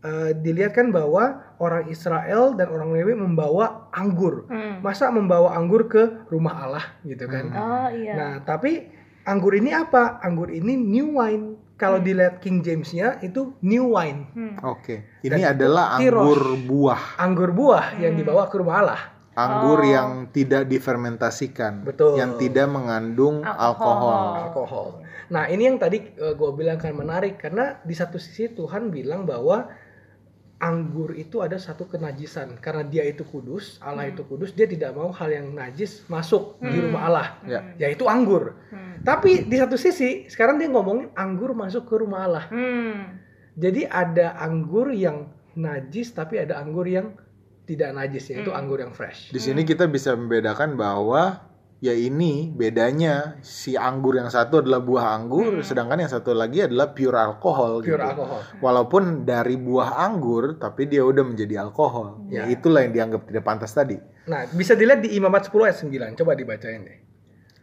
[0.00, 4.46] eh, dilihat kan bahwa orang Israel dan orang Lewi membawa anggur.
[4.48, 4.80] Mm.
[4.80, 7.52] Masa membawa anggur ke rumah Allah gitu kan?
[7.52, 7.58] Hmm.
[7.58, 8.14] Oh iya.
[8.14, 8.88] Nah, tapi
[9.28, 10.16] anggur ini apa?
[10.18, 11.54] Anggur ini new wine.
[11.76, 14.58] Kalau dilihat King James-nya itu new wine, Hmm.
[14.66, 15.06] Oke.
[15.22, 16.26] Ini Dan adalah tirosh.
[16.26, 17.02] anggur buah.
[17.16, 18.20] anggur buah yang Hmm.
[18.20, 19.02] dibawa ke rumah Allah.
[19.38, 19.86] Anggur Oh.
[19.86, 21.86] yang tidak difermentasikan.
[21.86, 22.18] Betul.
[22.18, 23.62] Yang tidak mengandung Alkohol.
[23.62, 24.18] alkohol.
[24.42, 24.88] alkohol.
[25.28, 29.70] Nah ini yang tadi gue bilang kan menarik karena di satu sisi Tuhan bilang bahwa
[30.58, 35.14] anggur itu ada satu kenajisan karena dia itu kudus, Allah itu kudus, dia tidak mau
[35.14, 36.90] hal yang najis masuk di Hmm.
[36.90, 37.60] rumah Allah, Ya.
[37.78, 38.58] yaitu anggur.
[38.68, 38.98] Hmm.
[39.00, 42.44] Tapi di satu sisi sekarang dia ngomongin anggur masuk ke rumah Allah.
[42.50, 43.22] Hmm.
[43.54, 47.14] Jadi ada anggur yang najis tapi ada anggur yang
[47.62, 48.58] tidak najis yaitu Hmm.
[48.58, 49.30] anggur yang fresh.
[49.30, 51.47] Di sini kita bisa membedakan bahwa
[51.78, 55.64] ya ini bedanya si anggur yang satu adalah buah anggur, Hmm.
[55.64, 57.80] sedangkan yang satu lagi adalah pure alkohol.
[57.80, 58.02] Pure gitu.
[58.02, 58.40] alkohol.
[58.58, 62.26] Walaupun dari buah anggur, tapi dia udah menjadi alkohol.
[62.28, 62.54] Ya Ya.
[62.54, 63.96] itulah yang dianggap tidak pantas tadi.
[64.28, 66.12] Nah, bisa dilihat di Imamat 10 ayat 9.
[66.12, 66.98] Coba dibacain deh.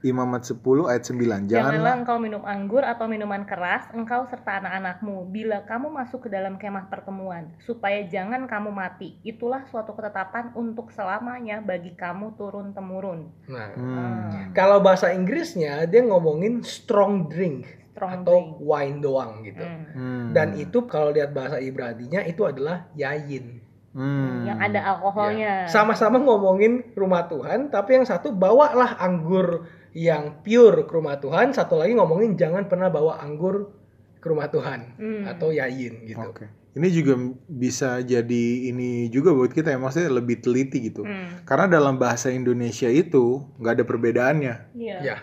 [0.06, 1.18] Imamat 10 ayat 9.
[1.18, 6.30] Janganlah Janganlah engkau minum anggur atau minuman keras, engkau serta anak-anakmu, bila kamu masuk ke
[6.30, 9.18] dalam kemah pertemuan, supaya jangan kamu mati.
[9.26, 13.34] Itulah suatu ketetapan untuk selamanya bagi kamu turun-temurun.
[13.50, 14.54] Nah, Hmm.
[14.54, 17.66] kalau bahasa Inggrisnya dia ngomongin strong drink
[17.98, 18.62] Strong atau drink.
[18.62, 19.66] wine doang gitu.
[19.66, 19.86] Hmm.
[19.90, 20.26] Hmm.
[20.38, 23.66] Dan itu kalau lihat bahasa Ibraninya itu adalah yayin.
[23.96, 24.44] Hmm.
[24.44, 25.54] Yang ada alkoholnya.
[25.66, 25.72] Ya.
[25.72, 29.64] Sama-sama ngomongin rumah Tuhan, tapi yang satu bawalah anggur
[29.96, 33.72] yang pure ke rumah Tuhan, satu lagi ngomongin jangan pernah bawa anggur
[34.20, 35.24] ke rumah Tuhan Hmm.
[35.24, 36.20] atau yayin gitu.
[36.20, 36.52] Oke.
[36.76, 37.16] Ini juga
[37.48, 41.08] bisa jadi ini juga buat kita ya maksudnya lebih teliti gitu.
[41.08, 41.48] Hmm.
[41.48, 44.56] Karena dalam bahasa Indonesia itu nggak ada perbedaannya.
[44.76, 44.98] Iya.
[45.00, 45.18] Ya.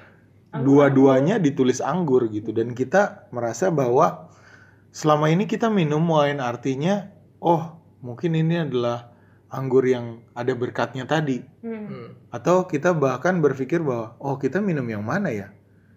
[0.57, 4.33] Dua-duanya ditulis anggur gitu dan kita merasa bahwa
[4.89, 9.12] selama ini kita minum wine artinya oh mungkin ini adalah
[9.53, 11.85] anggur yang ada berkatnya tadi Hmm.
[11.87, 12.07] Hmm.
[12.33, 15.53] atau kita bahkan berpikir bahwa oh kita minum yang mana ya?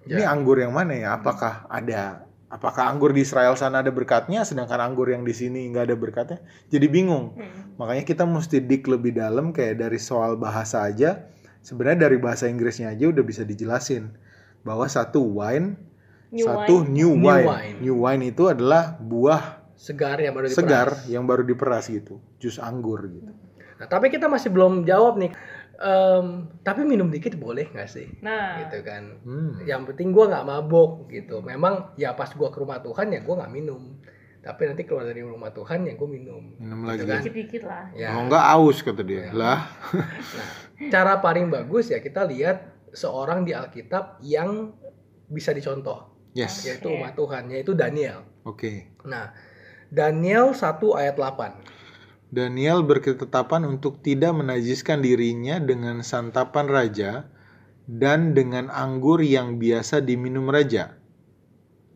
[0.06, 0.30] Ini Ya.
[0.30, 1.16] anggur yang mana ya?
[1.16, 5.86] Apakah ada apakah anggur di Israel sana ada berkatnya sedangkan anggur yang di sini nggak
[5.90, 6.40] ada berkatnya?
[6.70, 7.34] Jadi bingung.
[7.34, 7.74] Hmm.
[7.76, 11.26] Makanya kita mesti dik lebih dalam kayak dari soal bahasa aja.
[11.66, 14.14] Sebenarnya dari bahasa Inggrisnya aja udah bisa dijelasin
[14.62, 15.74] bahwa satu wine,
[16.30, 16.94] New satu wine.
[16.94, 17.48] new New wine.
[17.50, 17.76] wine.
[17.82, 20.58] New wine itu adalah buah Segar yang baru diperas.
[20.62, 23.34] segar yang baru diperas gitu, jus anggur gitu.
[23.76, 25.32] Nah, tapi kita masih belum jawab nih.
[25.76, 26.26] Em,
[26.64, 28.08] tapi minum dikit boleh nggak sih?
[28.24, 29.20] Nah, Gitu kan.
[29.22, 29.60] Hmm.
[29.62, 31.44] Yang penting gua nggak mabok gitu.
[31.44, 34.00] Memang ya pas gua ke rumah Tuhan ya gua nggak minum.
[34.40, 36.56] Tapi nanti keluar dari rumah Tuhan ya gua minum.
[36.56, 37.04] Minum Gitu lagi.
[37.04, 37.20] kan?
[37.20, 37.84] dikit-dikit lah.
[37.92, 38.08] Ya.
[38.10, 39.28] Kalau nggak aus kata dia.
[39.34, 39.68] Lah,
[40.88, 44.72] Cara paling bagus ya kita lihat seorang di Alkitab yang
[45.26, 46.64] bisa dicontoh, yes.
[46.64, 48.24] yaitu umat Tuhan, yaitu Daniel.
[48.44, 48.96] Oke.
[49.04, 49.34] Nah,
[49.90, 50.62] Daniel 1
[50.96, 51.75] ayat 8.
[52.34, 57.12] Daniel berketetapan untuk tidak menajiskan dirinya dengan santapan raja
[57.86, 60.98] dan dengan anggur yang biasa diminum raja.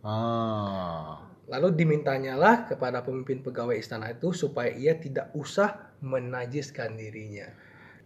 [0.05, 1.25] Ah.
[1.49, 7.49] Lalu dimintanyalah kepada pemimpin pegawai istana itu supaya ia tidak usah menajiskan dirinya.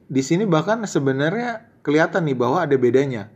[0.07, 3.27] Di sini bahkan sebenarnya kelihatan nih bahwa ada bedanya.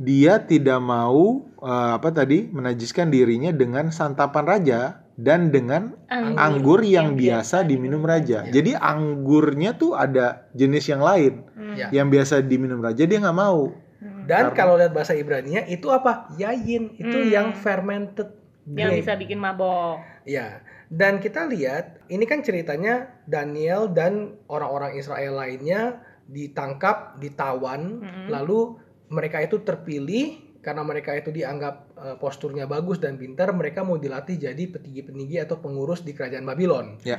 [0.00, 7.14] Dia tidak mau eh, apa tadi menajiskan dirinya dengan santapan raja dan dengan anggur yang
[7.14, 8.48] biasa diminum raja.
[8.48, 8.60] Ya.
[8.60, 11.44] Jadi anggurnya tuh ada jenis yang lain.
[11.52, 11.76] Hmm.
[11.76, 11.88] Ya.
[11.92, 13.70] Yang biasa diminum raja dia nggak mau.
[14.00, 14.24] Hmm.
[14.24, 16.32] Dan Karena- kalau lihat bahasa Ibraninya itu apa?
[16.36, 17.28] Yayin, itu Hmm.
[17.28, 18.32] yang fermented
[18.66, 19.00] Yang grape.
[19.04, 20.00] bisa bikin mabok.
[20.24, 20.62] Ya.
[20.88, 28.26] Dan kita lihat ini kan ceritanya Daniel dan orang-orang Israel lainnya ditangkap, ditawan, Mm-mm.
[28.28, 28.76] lalu
[29.08, 34.38] mereka itu terpilih karena mereka itu dianggap eh, posturnya bagus dan pintar, mereka mau dilatih
[34.38, 37.02] jadi petinggi-petinggi atau pengurus di kerajaan Babylon.
[37.02, 37.18] Ya.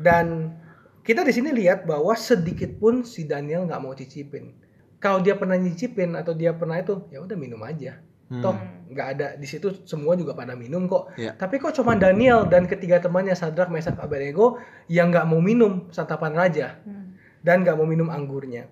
[0.00, 0.56] Dan
[1.04, 4.56] kita di sini lihat bahwa sedikit pun si Daniel nggak mau cicipin.
[4.98, 8.00] Kalau dia pernah nyicipin atau dia pernah itu, ya udah minum aja.
[8.28, 8.44] Hmm.
[8.44, 8.56] Toh
[8.88, 11.12] nggak ada di situ semua juga pada minum kok.
[11.20, 11.36] Ya.
[11.36, 16.32] Tapi kok cuma Daniel dan ketiga temannya Sadrak, Mesak, Abednego yang nggak mau minum santapan
[16.36, 17.16] raja Hmm.
[17.44, 18.68] dan nggak mau minum anggurnya.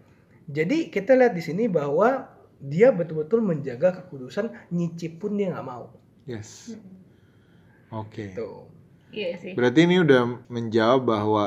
[0.47, 5.93] Jadi kita lihat di sini bahwa dia betul-betul menjaga kekudusan, nyicip pun dia nggak mau.
[6.25, 6.75] Yes.
[7.93, 8.33] Oke.
[8.35, 8.67] Tuh.
[9.15, 9.53] Iya sih.
[9.55, 11.45] Berarti ini udah menjawab bahwa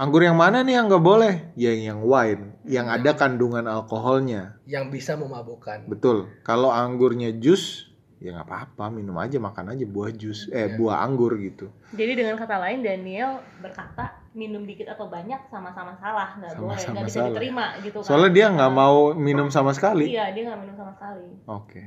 [0.00, 1.34] anggur yang mana nih yang nggak boleh?
[1.58, 4.56] Ya yang wine, yang ada kandungan alkoholnya.
[4.64, 5.86] Yang bisa memabukkan.
[5.90, 6.32] Betul.
[6.46, 10.78] Kalau anggurnya jus, ya nggak apa-apa, minum aja, makan aja buah jus, eh Iya.
[10.80, 11.68] buah anggur gitu.
[11.92, 16.92] Jadi dengan kata lain Daniel berkata minum dikit atau banyak sama-sama salah nggak boleh Sama-sama
[16.94, 17.28] nggak bisa salah.
[17.30, 18.06] diterima gitu kan.
[18.08, 20.08] Soalnya dia nggak mau minum sama sekali.
[20.08, 21.26] Iya dia nggak minum sama sekali.
[21.46, 21.82] Oke,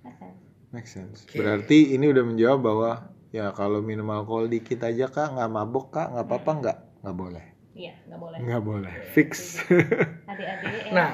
[0.00, 0.40] Make sense.
[0.72, 1.16] make sense.
[1.22, 1.36] Oke.
[1.36, 2.90] Berarti ini udah menjawab bahwa
[3.28, 7.44] ya kalau minum alkohol dikit aja kak, nggak mabok kak, nggak apa-apa nggak, nggak boleh,
[7.72, 8.38] Iya nggak boleh.
[8.40, 9.60] nggak boleh, fix.
[10.30, 10.90] Adik-adik.
[10.90, 11.12] Nah,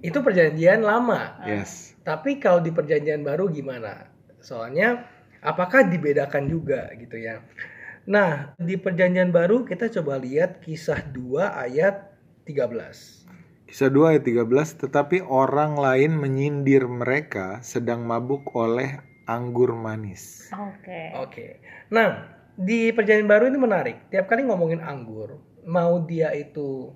[0.00, 1.36] itu perjanjian lama.
[1.44, 1.92] yes.
[2.00, 4.08] Tapi kalau di perjanjian baru gimana?
[4.40, 5.04] Soalnya
[5.38, 7.44] apakah dibedakan juga gitu ya?
[8.10, 12.10] Nah, di perjanjian baru kita coba lihat kisah 2 ayat
[12.42, 13.70] 13.
[13.70, 18.98] Kisah 2 ayat 13, tetapi orang lain menyindir mereka sedang mabuk oleh
[19.30, 20.50] anggur manis.
[20.50, 21.14] Oke.
[21.22, 21.46] Oke.
[21.94, 22.26] Nah,
[22.58, 24.10] di perjanjian baru ini menarik.
[24.10, 26.90] Tiap kali ngomongin anggur, mau dia itu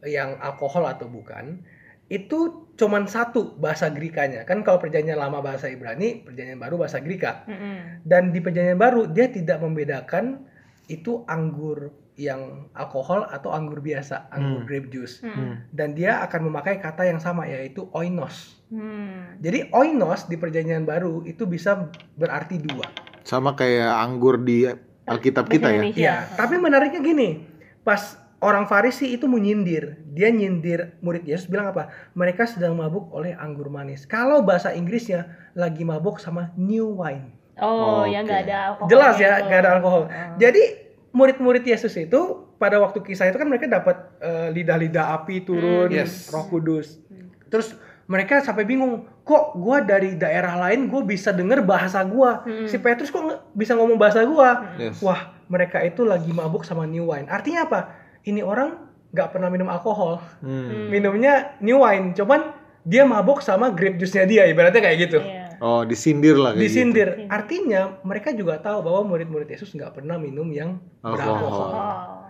[0.00, 1.60] yang alkohol atau bukan,
[2.08, 4.48] itu cuman satu bahasa Grikanya.
[4.48, 7.44] Kan kalau perjanjian lama bahasa Ibrani, perjanjian baru bahasa Grika.
[7.44, 8.00] Mm-mm.
[8.00, 10.53] Dan di perjanjian baru dia tidak membedakan
[10.88, 14.68] itu anggur yang alkohol atau anggur biasa, anggur Hmm.
[14.70, 15.18] grape juice.
[15.26, 15.66] Mm-mm.
[15.74, 18.62] Dan dia akan memakai kata yang sama yaitu oinos.
[18.70, 19.34] Hmm.
[19.42, 22.86] Jadi oinos di perjanjian baru itu bisa berarti dua.
[23.26, 24.68] Sama kayak anggur di
[25.04, 25.82] Alkitab kita ya.
[25.90, 27.44] Iya, tapi menariknya gini,
[27.82, 31.92] pas orang Farisi itu menyindir, dia nyindir murid Yesus bilang apa?
[32.16, 34.04] Mereka sedang mabuk oleh anggur manis.
[34.08, 37.32] Kalau bahasa Inggrisnya lagi mabuk sama new wine.
[37.56, 38.10] Oh, Oke.
[38.10, 38.88] yang nggak ada alkohol.
[38.90, 40.02] Jelas ya, nggak ada alkohol.
[40.04, 40.36] Oh.
[40.36, 40.62] Jadi
[41.10, 42.20] murid-murid Yesus itu
[42.56, 46.30] pada waktu kisah itu kan mereka dapat eh, lidah-lidah api turun, Hmm, yes.
[46.30, 46.98] Roh Kudus.
[47.46, 52.42] Terus mereka sampai bingung, kok gua dari daerah lain gue bisa denger bahasa gua.
[52.42, 52.66] Hmm.
[52.66, 54.74] Si Petrus kok bisa ngomong bahasa gua?
[54.76, 54.98] Yes.
[55.00, 57.24] Wah, mereka itu lagi mabuk sama new wine.
[57.26, 57.80] Artinya apa?
[58.22, 58.76] Ini orang
[59.08, 60.90] nggak pernah minum alkohol, Hmm.
[60.90, 62.10] minumnya new wine.
[62.12, 62.50] Cuman
[62.82, 65.18] dia mabuk sama grape juice-nya dia, ibaratnya kayak gitu.
[65.22, 65.43] Iya.
[65.64, 67.08] Oh, disindir lah kayak Disindir.
[67.16, 67.32] gitu.
[67.32, 71.40] Artinya mereka juga tahu bahwa murid-murid Yesus nggak pernah minum yang Alkohol.
[71.40, 71.70] beralkohol.
[71.72, 72.20] Oh.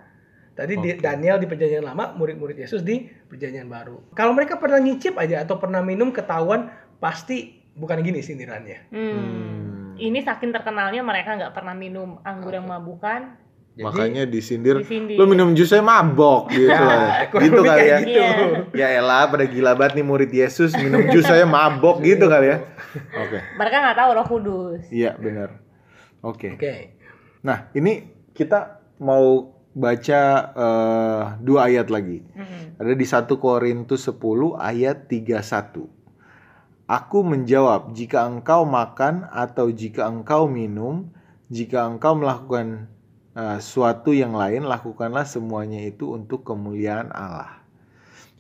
[0.55, 1.03] Tadi di- Oke.
[1.03, 4.15] Daniel di perjanjian lama, murid-murid Yesus di perjanjian baru.
[4.15, 6.71] Kalau mereka pernah nyicip aja atau pernah minum ketahuan,
[7.03, 8.87] pasti bukan gini sindirannya.
[8.89, 9.11] Hmm.
[9.11, 9.99] Hmm.
[9.99, 13.35] Ini saking terkenalnya mereka nggak pernah minum anggur yang mabukan.
[13.75, 15.19] Jadi, Makanya disindir, Disindir.
[15.19, 17.27] lu minum jus saya mabok gitu lah.
[17.27, 17.99] kurang gitu kali ya.
[18.07, 18.11] gitu.
[18.15, 18.31] Iya.
[18.71, 22.63] Ya elah pada gila banget nih murid Yesus minum jus saya mabok gitu kali ya.
[23.19, 23.43] Oke.
[23.59, 24.83] Mereka nggak tahu Roh Kudus.
[24.95, 25.59] Iya, benar.
[26.23, 26.55] Oke.
[26.55, 26.95] Oke.
[27.43, 30.21] Nah, ini kita mau baca
[30.55, 32.23] eh, dua ayat lagi.
[32.31, 32.79] Mm-mm.
[32.79, 34.23] Ada di 1 Korintus 10
[34.55, 35.83] ayat 31.
[36.85, 41.11] Aku menjawab, jika engkau makan atau jika engkau minum,
[41.51, 42.87] jika engkau melakukan
[43.35, 47.63] eh, suatu yang lain, lakukanlah semuanya itu untuk kemuliaan Allah.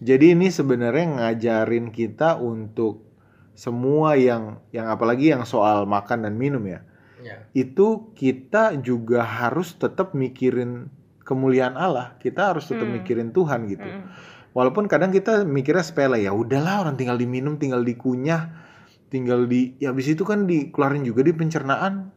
[0.03, 3.07] Jadi ini sebenarnya ngajarin kita untuk
[3.55, 6.83] semua yang yang apalagi yang soal makan dan minum ya.
[7.23, 7.47] Ya.
[7.55, 10.91] Itu kita juga harus tetap mikirin
[11.25, 12.19] kemuliaan Allah.
[12.21, 13.01] Kita harus tetap Hmm.
[13.01, 13.87] mikirin Tuhan gitu.
[13.87, 14.13] Mm-mm.
[14.53, 18.53] Walaupun kadang kita mikirnya sepele ya udahlah orang tinggal diminum, tinggal dikunyah,
[19.09, 22.13] tinggal di ya habis itu kan dikeluarin juga di pencernaan.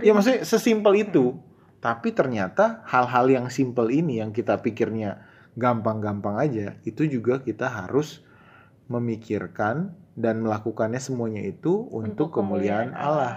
[0.00, 1.36] Ya maksudnya sesimpel itu.
[1.80, 5.24] Tapi ternyata hal-hal yang simpel ini yang kita pikirnya
[5.56, 8.20] gampang-gampang aja, itu juga kita harus
[8.92, 13.34] memikirkan dan melakukannya semuanya itu untuk, Untuk kemuliaan kemuliaan Allah.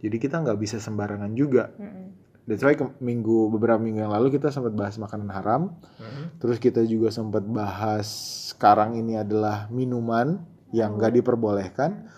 [0.00, 1.68] Jadi kita nggak bisa sembarangan juga.
[1.76, 2.06] Mm-mm.
[2.48, 5.76] That's why ke- minggu beberapa minggu yang lalu kita sempat bahas makanan haram.
[6.00, 6.40] Mhm.
[6.40, 8.08] Terus kita juga sempat bahas
[8.56, 10.40] sekarang ini adalah minuman
[10.72, 12.08] yang nggak diperbolehkan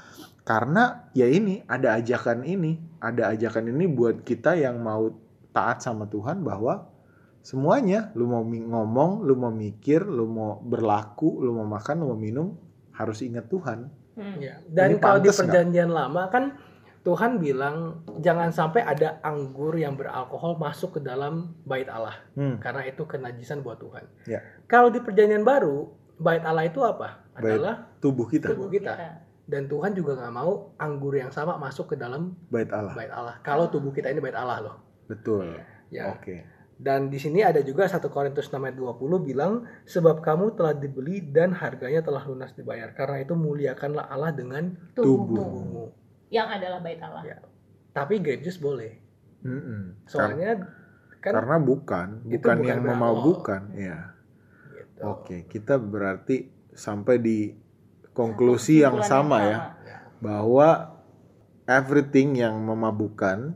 [0.43, 5.15] karena ya ini ada ajakan ini, ada ajakan ini buat kita yang mau
[5.53, 6.89] taat sama Tuhan bahwa
[7.41, 12.19] semuanya lu mau ngomong, lu mau mikir, lu mau berlaku, lu mau makan, lu mau
[12.19, 12.55] minum
[12.93, 13.89] harus ingat Tuhan.
[14.15, 14.37] Mm.
[14.39, 14.55] Ya.
[14.69, 16.45] Dan Ini kalau di perjanjian lama kan
[17.03, 22.63] Tuhan bilang jangan sampai ada anggur yang beralkohol masuk ke dalam bait Allah Hmm.
[22.63, 24.07] karena itu kenajisan buat Tuhan.
[24.31, 24.39] Ya.
[24.71, 27.27] Kalau di perjanjian baru, bait Allah itu apa?
[27.35, 27.59] Bait.
[27.59, 29.19] Adalah Tubuh kita, Tubuh kita.
[29.43, 32.95] dan Tuhan juga nggak mau anggur yang sama masuk ke dalam bait Allah.
[32.95, 33.35] bait Allah.
[33.43, 34.77] Kalau tubuh kita ini bait Allah loh.
[35.13, 35.61] Betul.
[35.93, 36.17] Ya.
[36.17, 36.49] Oke.
[36.83, 41.23] Dan di sini ada juga 1 Korintus 6 ayat 20 bilang sebab kamu telah dibeli
[41.23, 42.91] dan harganya telah lunas dibayar.
[42.97, 45.37] Karena itu muliakanlah Allah dengan Tubuh.
[45.37, 45.85] tubuhmu.
[46.33, 47.23] Yang adalah bait Allah.
[47.23, 47.39] Ya.
[47.93, 48.99] Tapi grape juice boleh.
[49.47, 50.09] Mm-mm.
[50.09, 50.51] Kar- Soalnya
[51.23, 53.99] kan karena bukan, bukan bukan yang memabukkan, ya.
[54.75, 55.01] gitu.
[55.07, 57.39] Oke, kita berarti sampai di
[58.11, 59.59] konklusi yang sama ya,
[60.19, 60.99] bahwa
[61.71, 63.55] everything yang memabukkan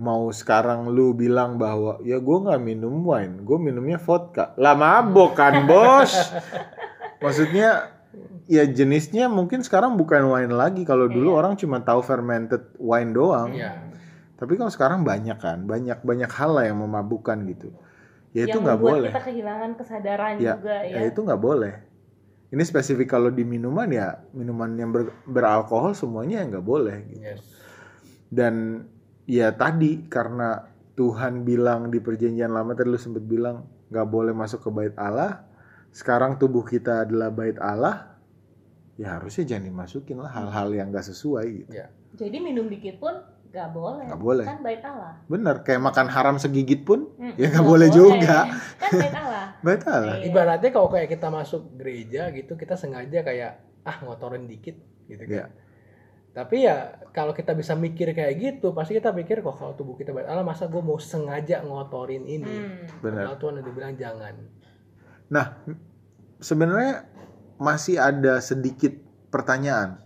[0.00, 5.36] mau sekarang lu bilang bahwa ya gue nggak minum wine, gue minumnya vodka, lah mabok
[5.36, 6.08] kan bos?
[7.24, 7.92] Maksudnya
[8.48, 10.82] ya jenisnya mungkin sekarang bukan wine lagi.
[10.82, 11.38] Kalau dulu Iya.
[11.38, 13.52] orang cuma tahu fermented wine doang.
[13.52, 13.92] Iya.
[14.34, 17.76] Tapi kalau sekarang banyak kan, banyak banyak hal lah yang memabukkan gitu.
[18.32, 19.10] Ya itu nggak boleh.
[19.12, 20.96] kita kehilangan kesadaran Ya, juga ya.
[20.96, 21.74] Ya itu nggak boleh.
[22.50, 26.96] Ini spesifik kalau di minuman ya minuman yang ber- beralkohol semuanya nggak boleh.
[27.04, 27.20] Gitu.
[27.20, 27.42] Yes.
[28.26, 28.86] Dan
[29.30, 30.66] ya tadi karena
[30.98, 35.46] Tuhan bilang di perjanjian lama tadi lu sempat bilang nggak boleh masuk ke bait Allah.
[35.90, 38.18] Sekarang tubuh kita adalah bait Allah.
[38.94, 41.70] Ya harusnya jangan dimasukin lah hal-hal yang nggak sesuai gitu.
[41.72, 41.88] Ya.
[42.12, 43.16] Jadi minum dikit pun
[43.48, 44.04] nggak boleh.
[44.06, 44.44] Nggak boleh.
[44.44, 45.12] Kan bait Allah.
[45.24, 48.38] Bener kayak makan haram segigit pun Mm, Ya, nggak boleh juga.
[48.76, 49.44] Kan bait Allah.
[49.64, 50.14] bait Allah.
[50.20, 50.28] Iya.
[50.28, 54.76] Ibaratnya kalau kayak kita masuk gereja gitu, kita sengaja kayak ah ngotorin dikit
[55.08, 55.48] gitu Iya.
[55.48, 55.50] kan.
[56.30, 60.14] Tapi ya kalau kita bisa mikir kayak gitu, pasti kita pikir kok kalau tubuh kita
[60.14, 62.54] Allah, masa gue mau sengaja ngotorin ini?
[62.54, 63.02] Hmm.
[63.02, 63.26] Bener.
[63.26, 64.34] Padahal Tuhan udah bilang jangan.
[65.30, 65.46] Nah,
[66.38, 67.10] sebenarnya
[67.58, 68.94] masih ada sedikit
[69.34, 69.98] pertanyaan.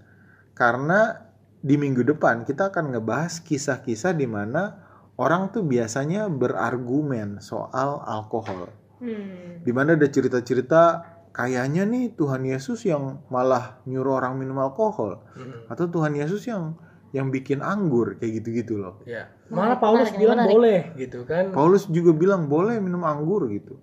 [0.57, 1.29] Karena
[1.61, 4.85] di minggu depan kita akan ngebahas kisah-kisah di mana
[5.21, 8.73] orang tuh biasanya berargumen soal alkohol.
[9.01, 9.61] Hmm.
[9.61, 15.67] Di mana ada cerita-cerita kayaknya nih Tuhan Yesus yang malah nyuruh orang minum alkohol Mm.
[15.69, 16.79] atau Tuhan Yesus yang
[17.11, 18.99] yang bikin anggur kayak gitu-gitu loh.
[19.07, 19.31] Ya.
[19.47, 20.55] Malah Paulus menarik, bilang menarik.
[20.55, 21.45] boleh gitu kan.
[21.55, 23.79] Paulus juga bilang boleh minum anggur gitu.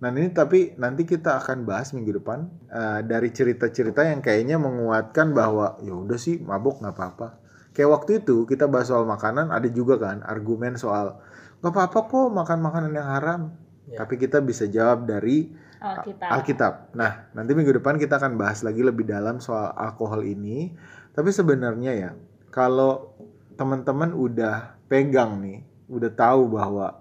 [0.00, 5.36] Nah ini tapi nanti kita akan bahas minggu depan eh, dari cerita-cerita yang kayaknya menguatkan
[5.36, 7.28] bahwa ya udah sih mabuk nggak apa-apa.
[7.76, 11.20] Kayak waktu itu kita bahas soal makanan ada juga kan argumen soal
[11.60, 13.40] nggak apa-apa kok makan makanan yang haram.
[13.88, 14.04] Ya.
[14.04, 15.48] Tapi kita bisa jawab dari
[15.80, 16.28] Alkitab.
[16.28, 16.72] Alkitab.
[16.92, 20.76] Nah nanti minggu depan kita akan bahas lagi lebih dalam soal alkohol ini.
[21.16, 22.10] Tapi sebenarnya ya
[22.52, 23.16] kalau
[23.56, 27.00] teman-teman udah pegang nih, udah tahu bahwa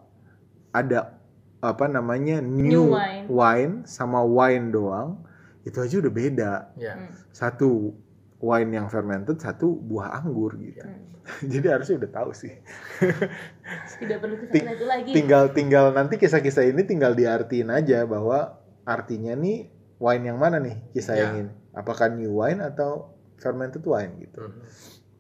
[0.76, 1.20] ada
[1.60, 3.26] apa namanya new, New wine.
[3.28, 5.20] wine sama wine doang,
[5.68, 6.54] itu aja udah beda.
[6.80, 6.96] Ya.
[6.96, 7.12] Hmm.
[7.36, 7.96] Satu
[8.40, 10.84] wine yang fermented, satu buah anggur gitu.
[10.84, 11.10] Hmm.
[11.52, 12.54] Jadi harusnya udah tahu sih.
[14.00, 15.12] Tidak perlu Ting- itu lagi.
[15.16, 18.59] Tinggal tinggal nanti kisah-kisah ini tinggal diartiin aja bahwa
[18.90, 19.70] artinya nih
[20.02, 21.30] wine yang mana nih kisah Ya.
[21.30, 21.54] yang ini?
[21.72, 24.42] Apakah new wine atau fermented wine gitu?
[24.42, 24.62] Mhm.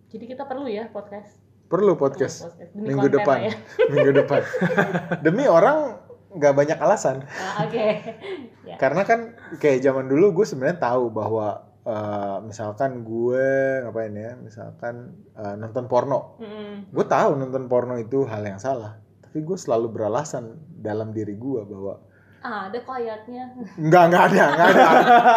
[0.09, 1.37] Jadi kita perlu ya podcast.
[1.69, 3.45] Perlu Perlu podcast Demi minggu depan.
[3.45, 3.53] ya.
[3.93, 4.41] minggu depan.
[5.25, 7.21] Demi orang nggak banyak alasan.
[7.29, 8.01] Ah, Oke.
[8.69, 8.75] ya.
[8.81, 13.45] Karena kan kayak zaman dulu gue sebenarnya tahu bahwa eh, misalkan gue
[13.85, 16.41] ngapain ya, misalkan eh, nonton porno.
[16.41, 16.89] Mm-mm.
[16.89, 18.97] Gue tahu nonton porno itu hal yang salah.
[19.21, 22.08] Tapi gue selalu beralasan dalam diri gue bahwa Ah,
[22.41, 23.43] ada kok ayatnya.
[23.75, 24.83] nggak nggak ada nggak ada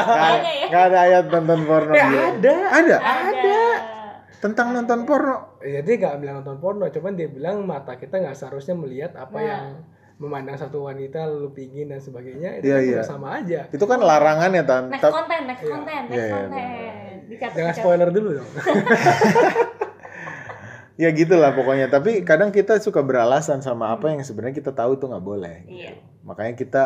[0.07, 0.67] nggak ada, ya.
[0.67, 1.93] nggak ada ayat nonton porno.
[1.93, 2.21] Eh, dia.
[2.23, 2.55] ada.
[2.62, 3.61] Ada Ada.
[4.38, 5.37] tentang nonton porno.
[5.59, 9.35] Ya, dia nggak bilang nonton porno, cuman dia bilang mata kita nggak seharusnya melihat apa
[9.35, 9.43] Nah.
[9.43, 9.65] yang
[10.17, 13.61] memandang satu wanita lalu pingin dan sebagainya itu Iya, kan udah sama aja.
[13.69, 14.85] Itu kan larangan ya tan.
[14.87, 15.73] Next konten, next Iya.
[15.73, 16.67] konten, next Iya, iya, konten.
[17.25, 18.49] Dicatat, Jangan spoiler dulu dong.
[21.03, 21.91] ya gitulah pokoknya.
[21.91, 25.57] Tapi kadang kita suka beralasan sama apa yang sebenarnya kita tahu tuh nggak boleh.
[25.67, 25.98] Iya.
[26.23, 26.83] Makanya kita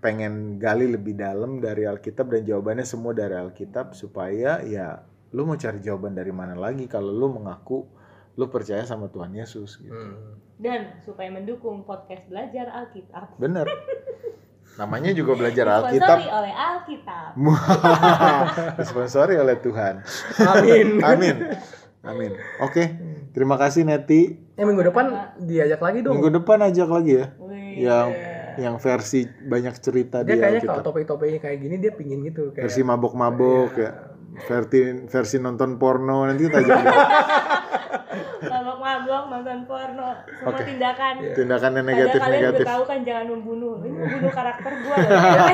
[0.00, 5.04] pengen gali lebih dalam dari Alkitab dan jawabannya semua dari Alkitab supaya ya
[5.36, 7.86] lu mau cari jawaban dari mana lagi kalau lu mengaku
[8.34, 9.92] lu percaya sama Tuhan Yesus gitu.
[9.92, 10.40] Hmm.
[10.56, 13.36] Dan supaya mendukung podcast belajar Alkitab.
[13.36, 13.68] Bener.
[14.80, 16.16] Namanya juga belajar Disponsori Alkitab.
[16.32, 17.30] oleh Alkitab.
[18.80, 19.94] Disponsori oleh Tuhan.
[20.48, 20.86] Amin.
[21.04, 21.36] Amin.
[22.02, 22.32] Amin.
[22.64, 23.11] Oke.
[23.32, 24.36] Terima kasih Neti.
[24.60, 26.20] Eh minggu depan diajak lagi dong.
[26.20, 27.26] Minggu depan ajak lagi ya.
[27.40, 27.80] Wih.
[27.80, 28.08] Yang
[28.60, 32.68] yang versi banyak cerita dia di kayaknya kalau topik-topiknya kayak gini dia pingin gitu kayak
[32.68, 33.90] Versi mabok-mabok ya.
[34.44, 36.78] Versi versi nonton porno nanti kita ajak.
[38.42, 38.50] dia.
[38.50, 40.62] mabok-mabok, nonton porno, semua Oke.
[40.66, 41.14] tindakan.
[41.32, 42.64] Tindakan yang Padahal negatif kalian negatif.
[42.64, 43.74] udah tahu kan jangan membunuh.
[43.80, 44.96] Ini membunuh karakter gua.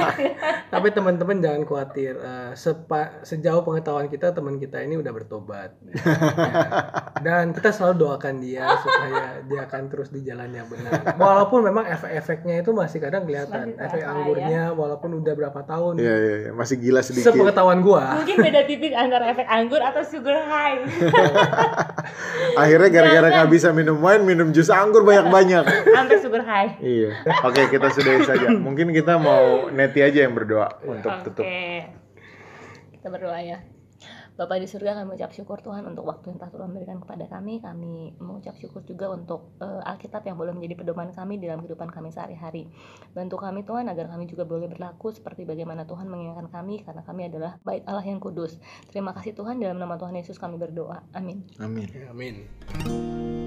[0.75, 2.13] Tapi teman-teman jangan khawatir.
[2.17, 5.71] Eh, sepa- sejauh pengetahuan kita teman kita ini udah bertobat.
[6.39, 6.71] Ya.
[7.19, 11.19] Dan kita selalu doakan dia supaya dia akan terus di jalan yang benar.
[11.19, 13.75] Walaupun memang efek-efeknya itu masih kadang kelihatan.
[13.75, 15.99] Masih Efek anggurnya walaupun udah berapa tahun.
[15.99, 16.51] Iya iya iya.
[16.55, 17.35] masih gila sedikit.
[17.35, 18.23] Sepengetahuan gua.
[18.23, 20.79] Mungkin beda tipis antara efek anggur atau sugar high.
[22.79, 25.67] Akhirnya gara-gara nggak bisa minum wine, minum jus anggur banyak-banyak.
[25.99, 26.79] Sampai sugar high.
[26.79, 27.11] iya.
[27.43, 28.55] Oke kita sudahi saja.
[28.55, 31.25] Mungkin kita mau neti aja yang berdoa untuk Oke.
[31.27, 31.45] tutup.
[32.95, 33.59] Kita berdoa ya.
[34.39, 37.59] Bapak di surga kami ucap syukur Tuhan untuk waktu yang telah Tuhan berikan kepada kami.
[37.59, 42.15] Kami mengucap syukur juga untuk eh, Alkitab yang boleh menjadi pedoman kami dalam kehidupan kami
[42.15, 42.71] sehari-hari.
[43.11, 47.27] Bantu kami Tuhan agar kami juga boleh berlaku seperti bagaimana Tuhan mengingatkan kami karena kami
[47.27, 48.63] adalah bait Allah yang kudus.
[48.95, 51.03] Terima kasih Tuhan dalam nama Tuhan Yesus kami berdoa.
[51.19, 51.43] Amin.
[51.59, 51.91] Amin.
[52.07, 53.38] Amin.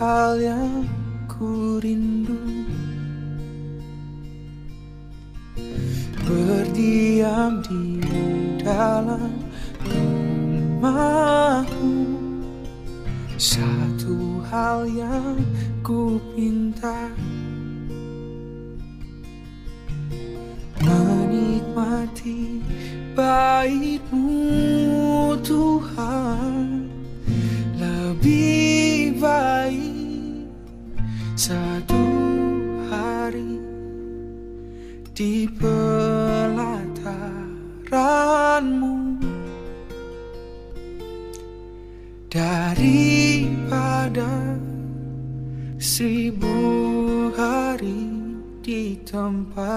[0.00, 0.88] Hal yang
[1.28, 2.40] ku rindu.
[6.24, 7.98] Berdiam di
[8.62, 9.34] dalam
[9.82, 11.02] rumahmu
[13.34, 15.42] Satu hal yang
[15.82, 16.16] ku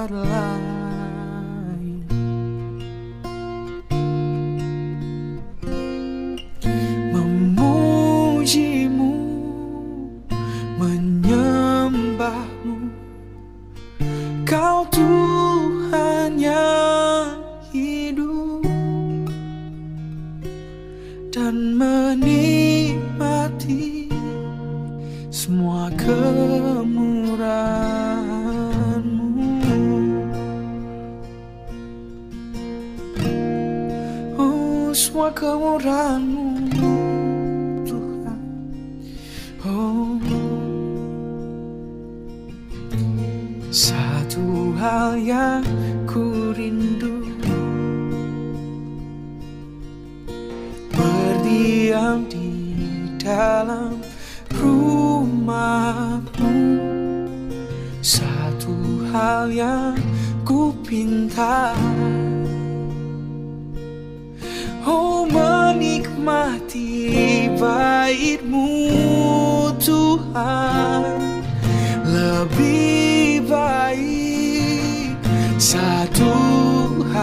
[0.04, 0.83] tempat lain.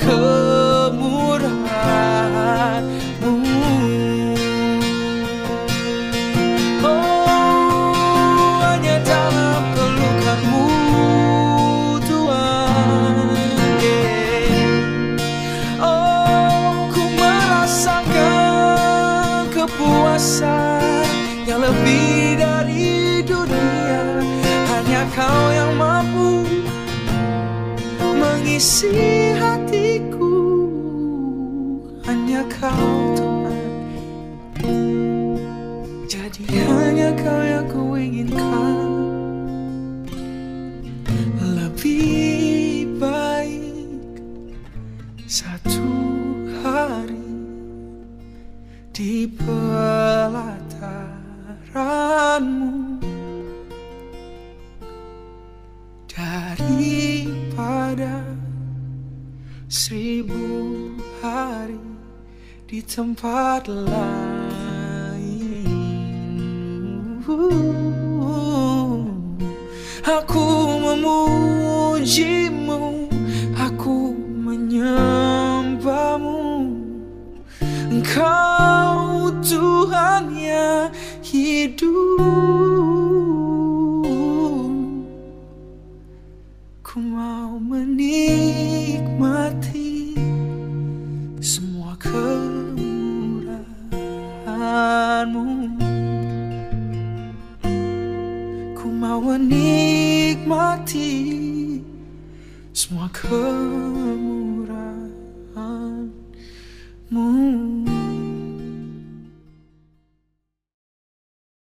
[0.00, 1.36] Kemurahanmu.
[6.80, 10.66] Oh, hanya dalam pelukanmu,
[12.08, 13.36] Tuhan.
[15.84, 18.64] Oh, ku merasakan
[19.52, 21.04] kepuasan
[21.44, 24.24] yang lebih dari dunia.
[24.70, 26.48] Hanya Kau yang mampu
[28.20, 29.19] mengisi
[36.48, 38.88] Hanya kau yang ku inginkan
[41.42, 44.22] Lebih baik
[45.28, 45.84] Satu
[46.64, 47.20] hari
[48.96, 50.72] Di pelataranmu.
[56.08, 57.20] Daripada
[59.70, 60.90] Seribu
[61.22, 61.78] hari
[62.70, 63.99] di tempat lain.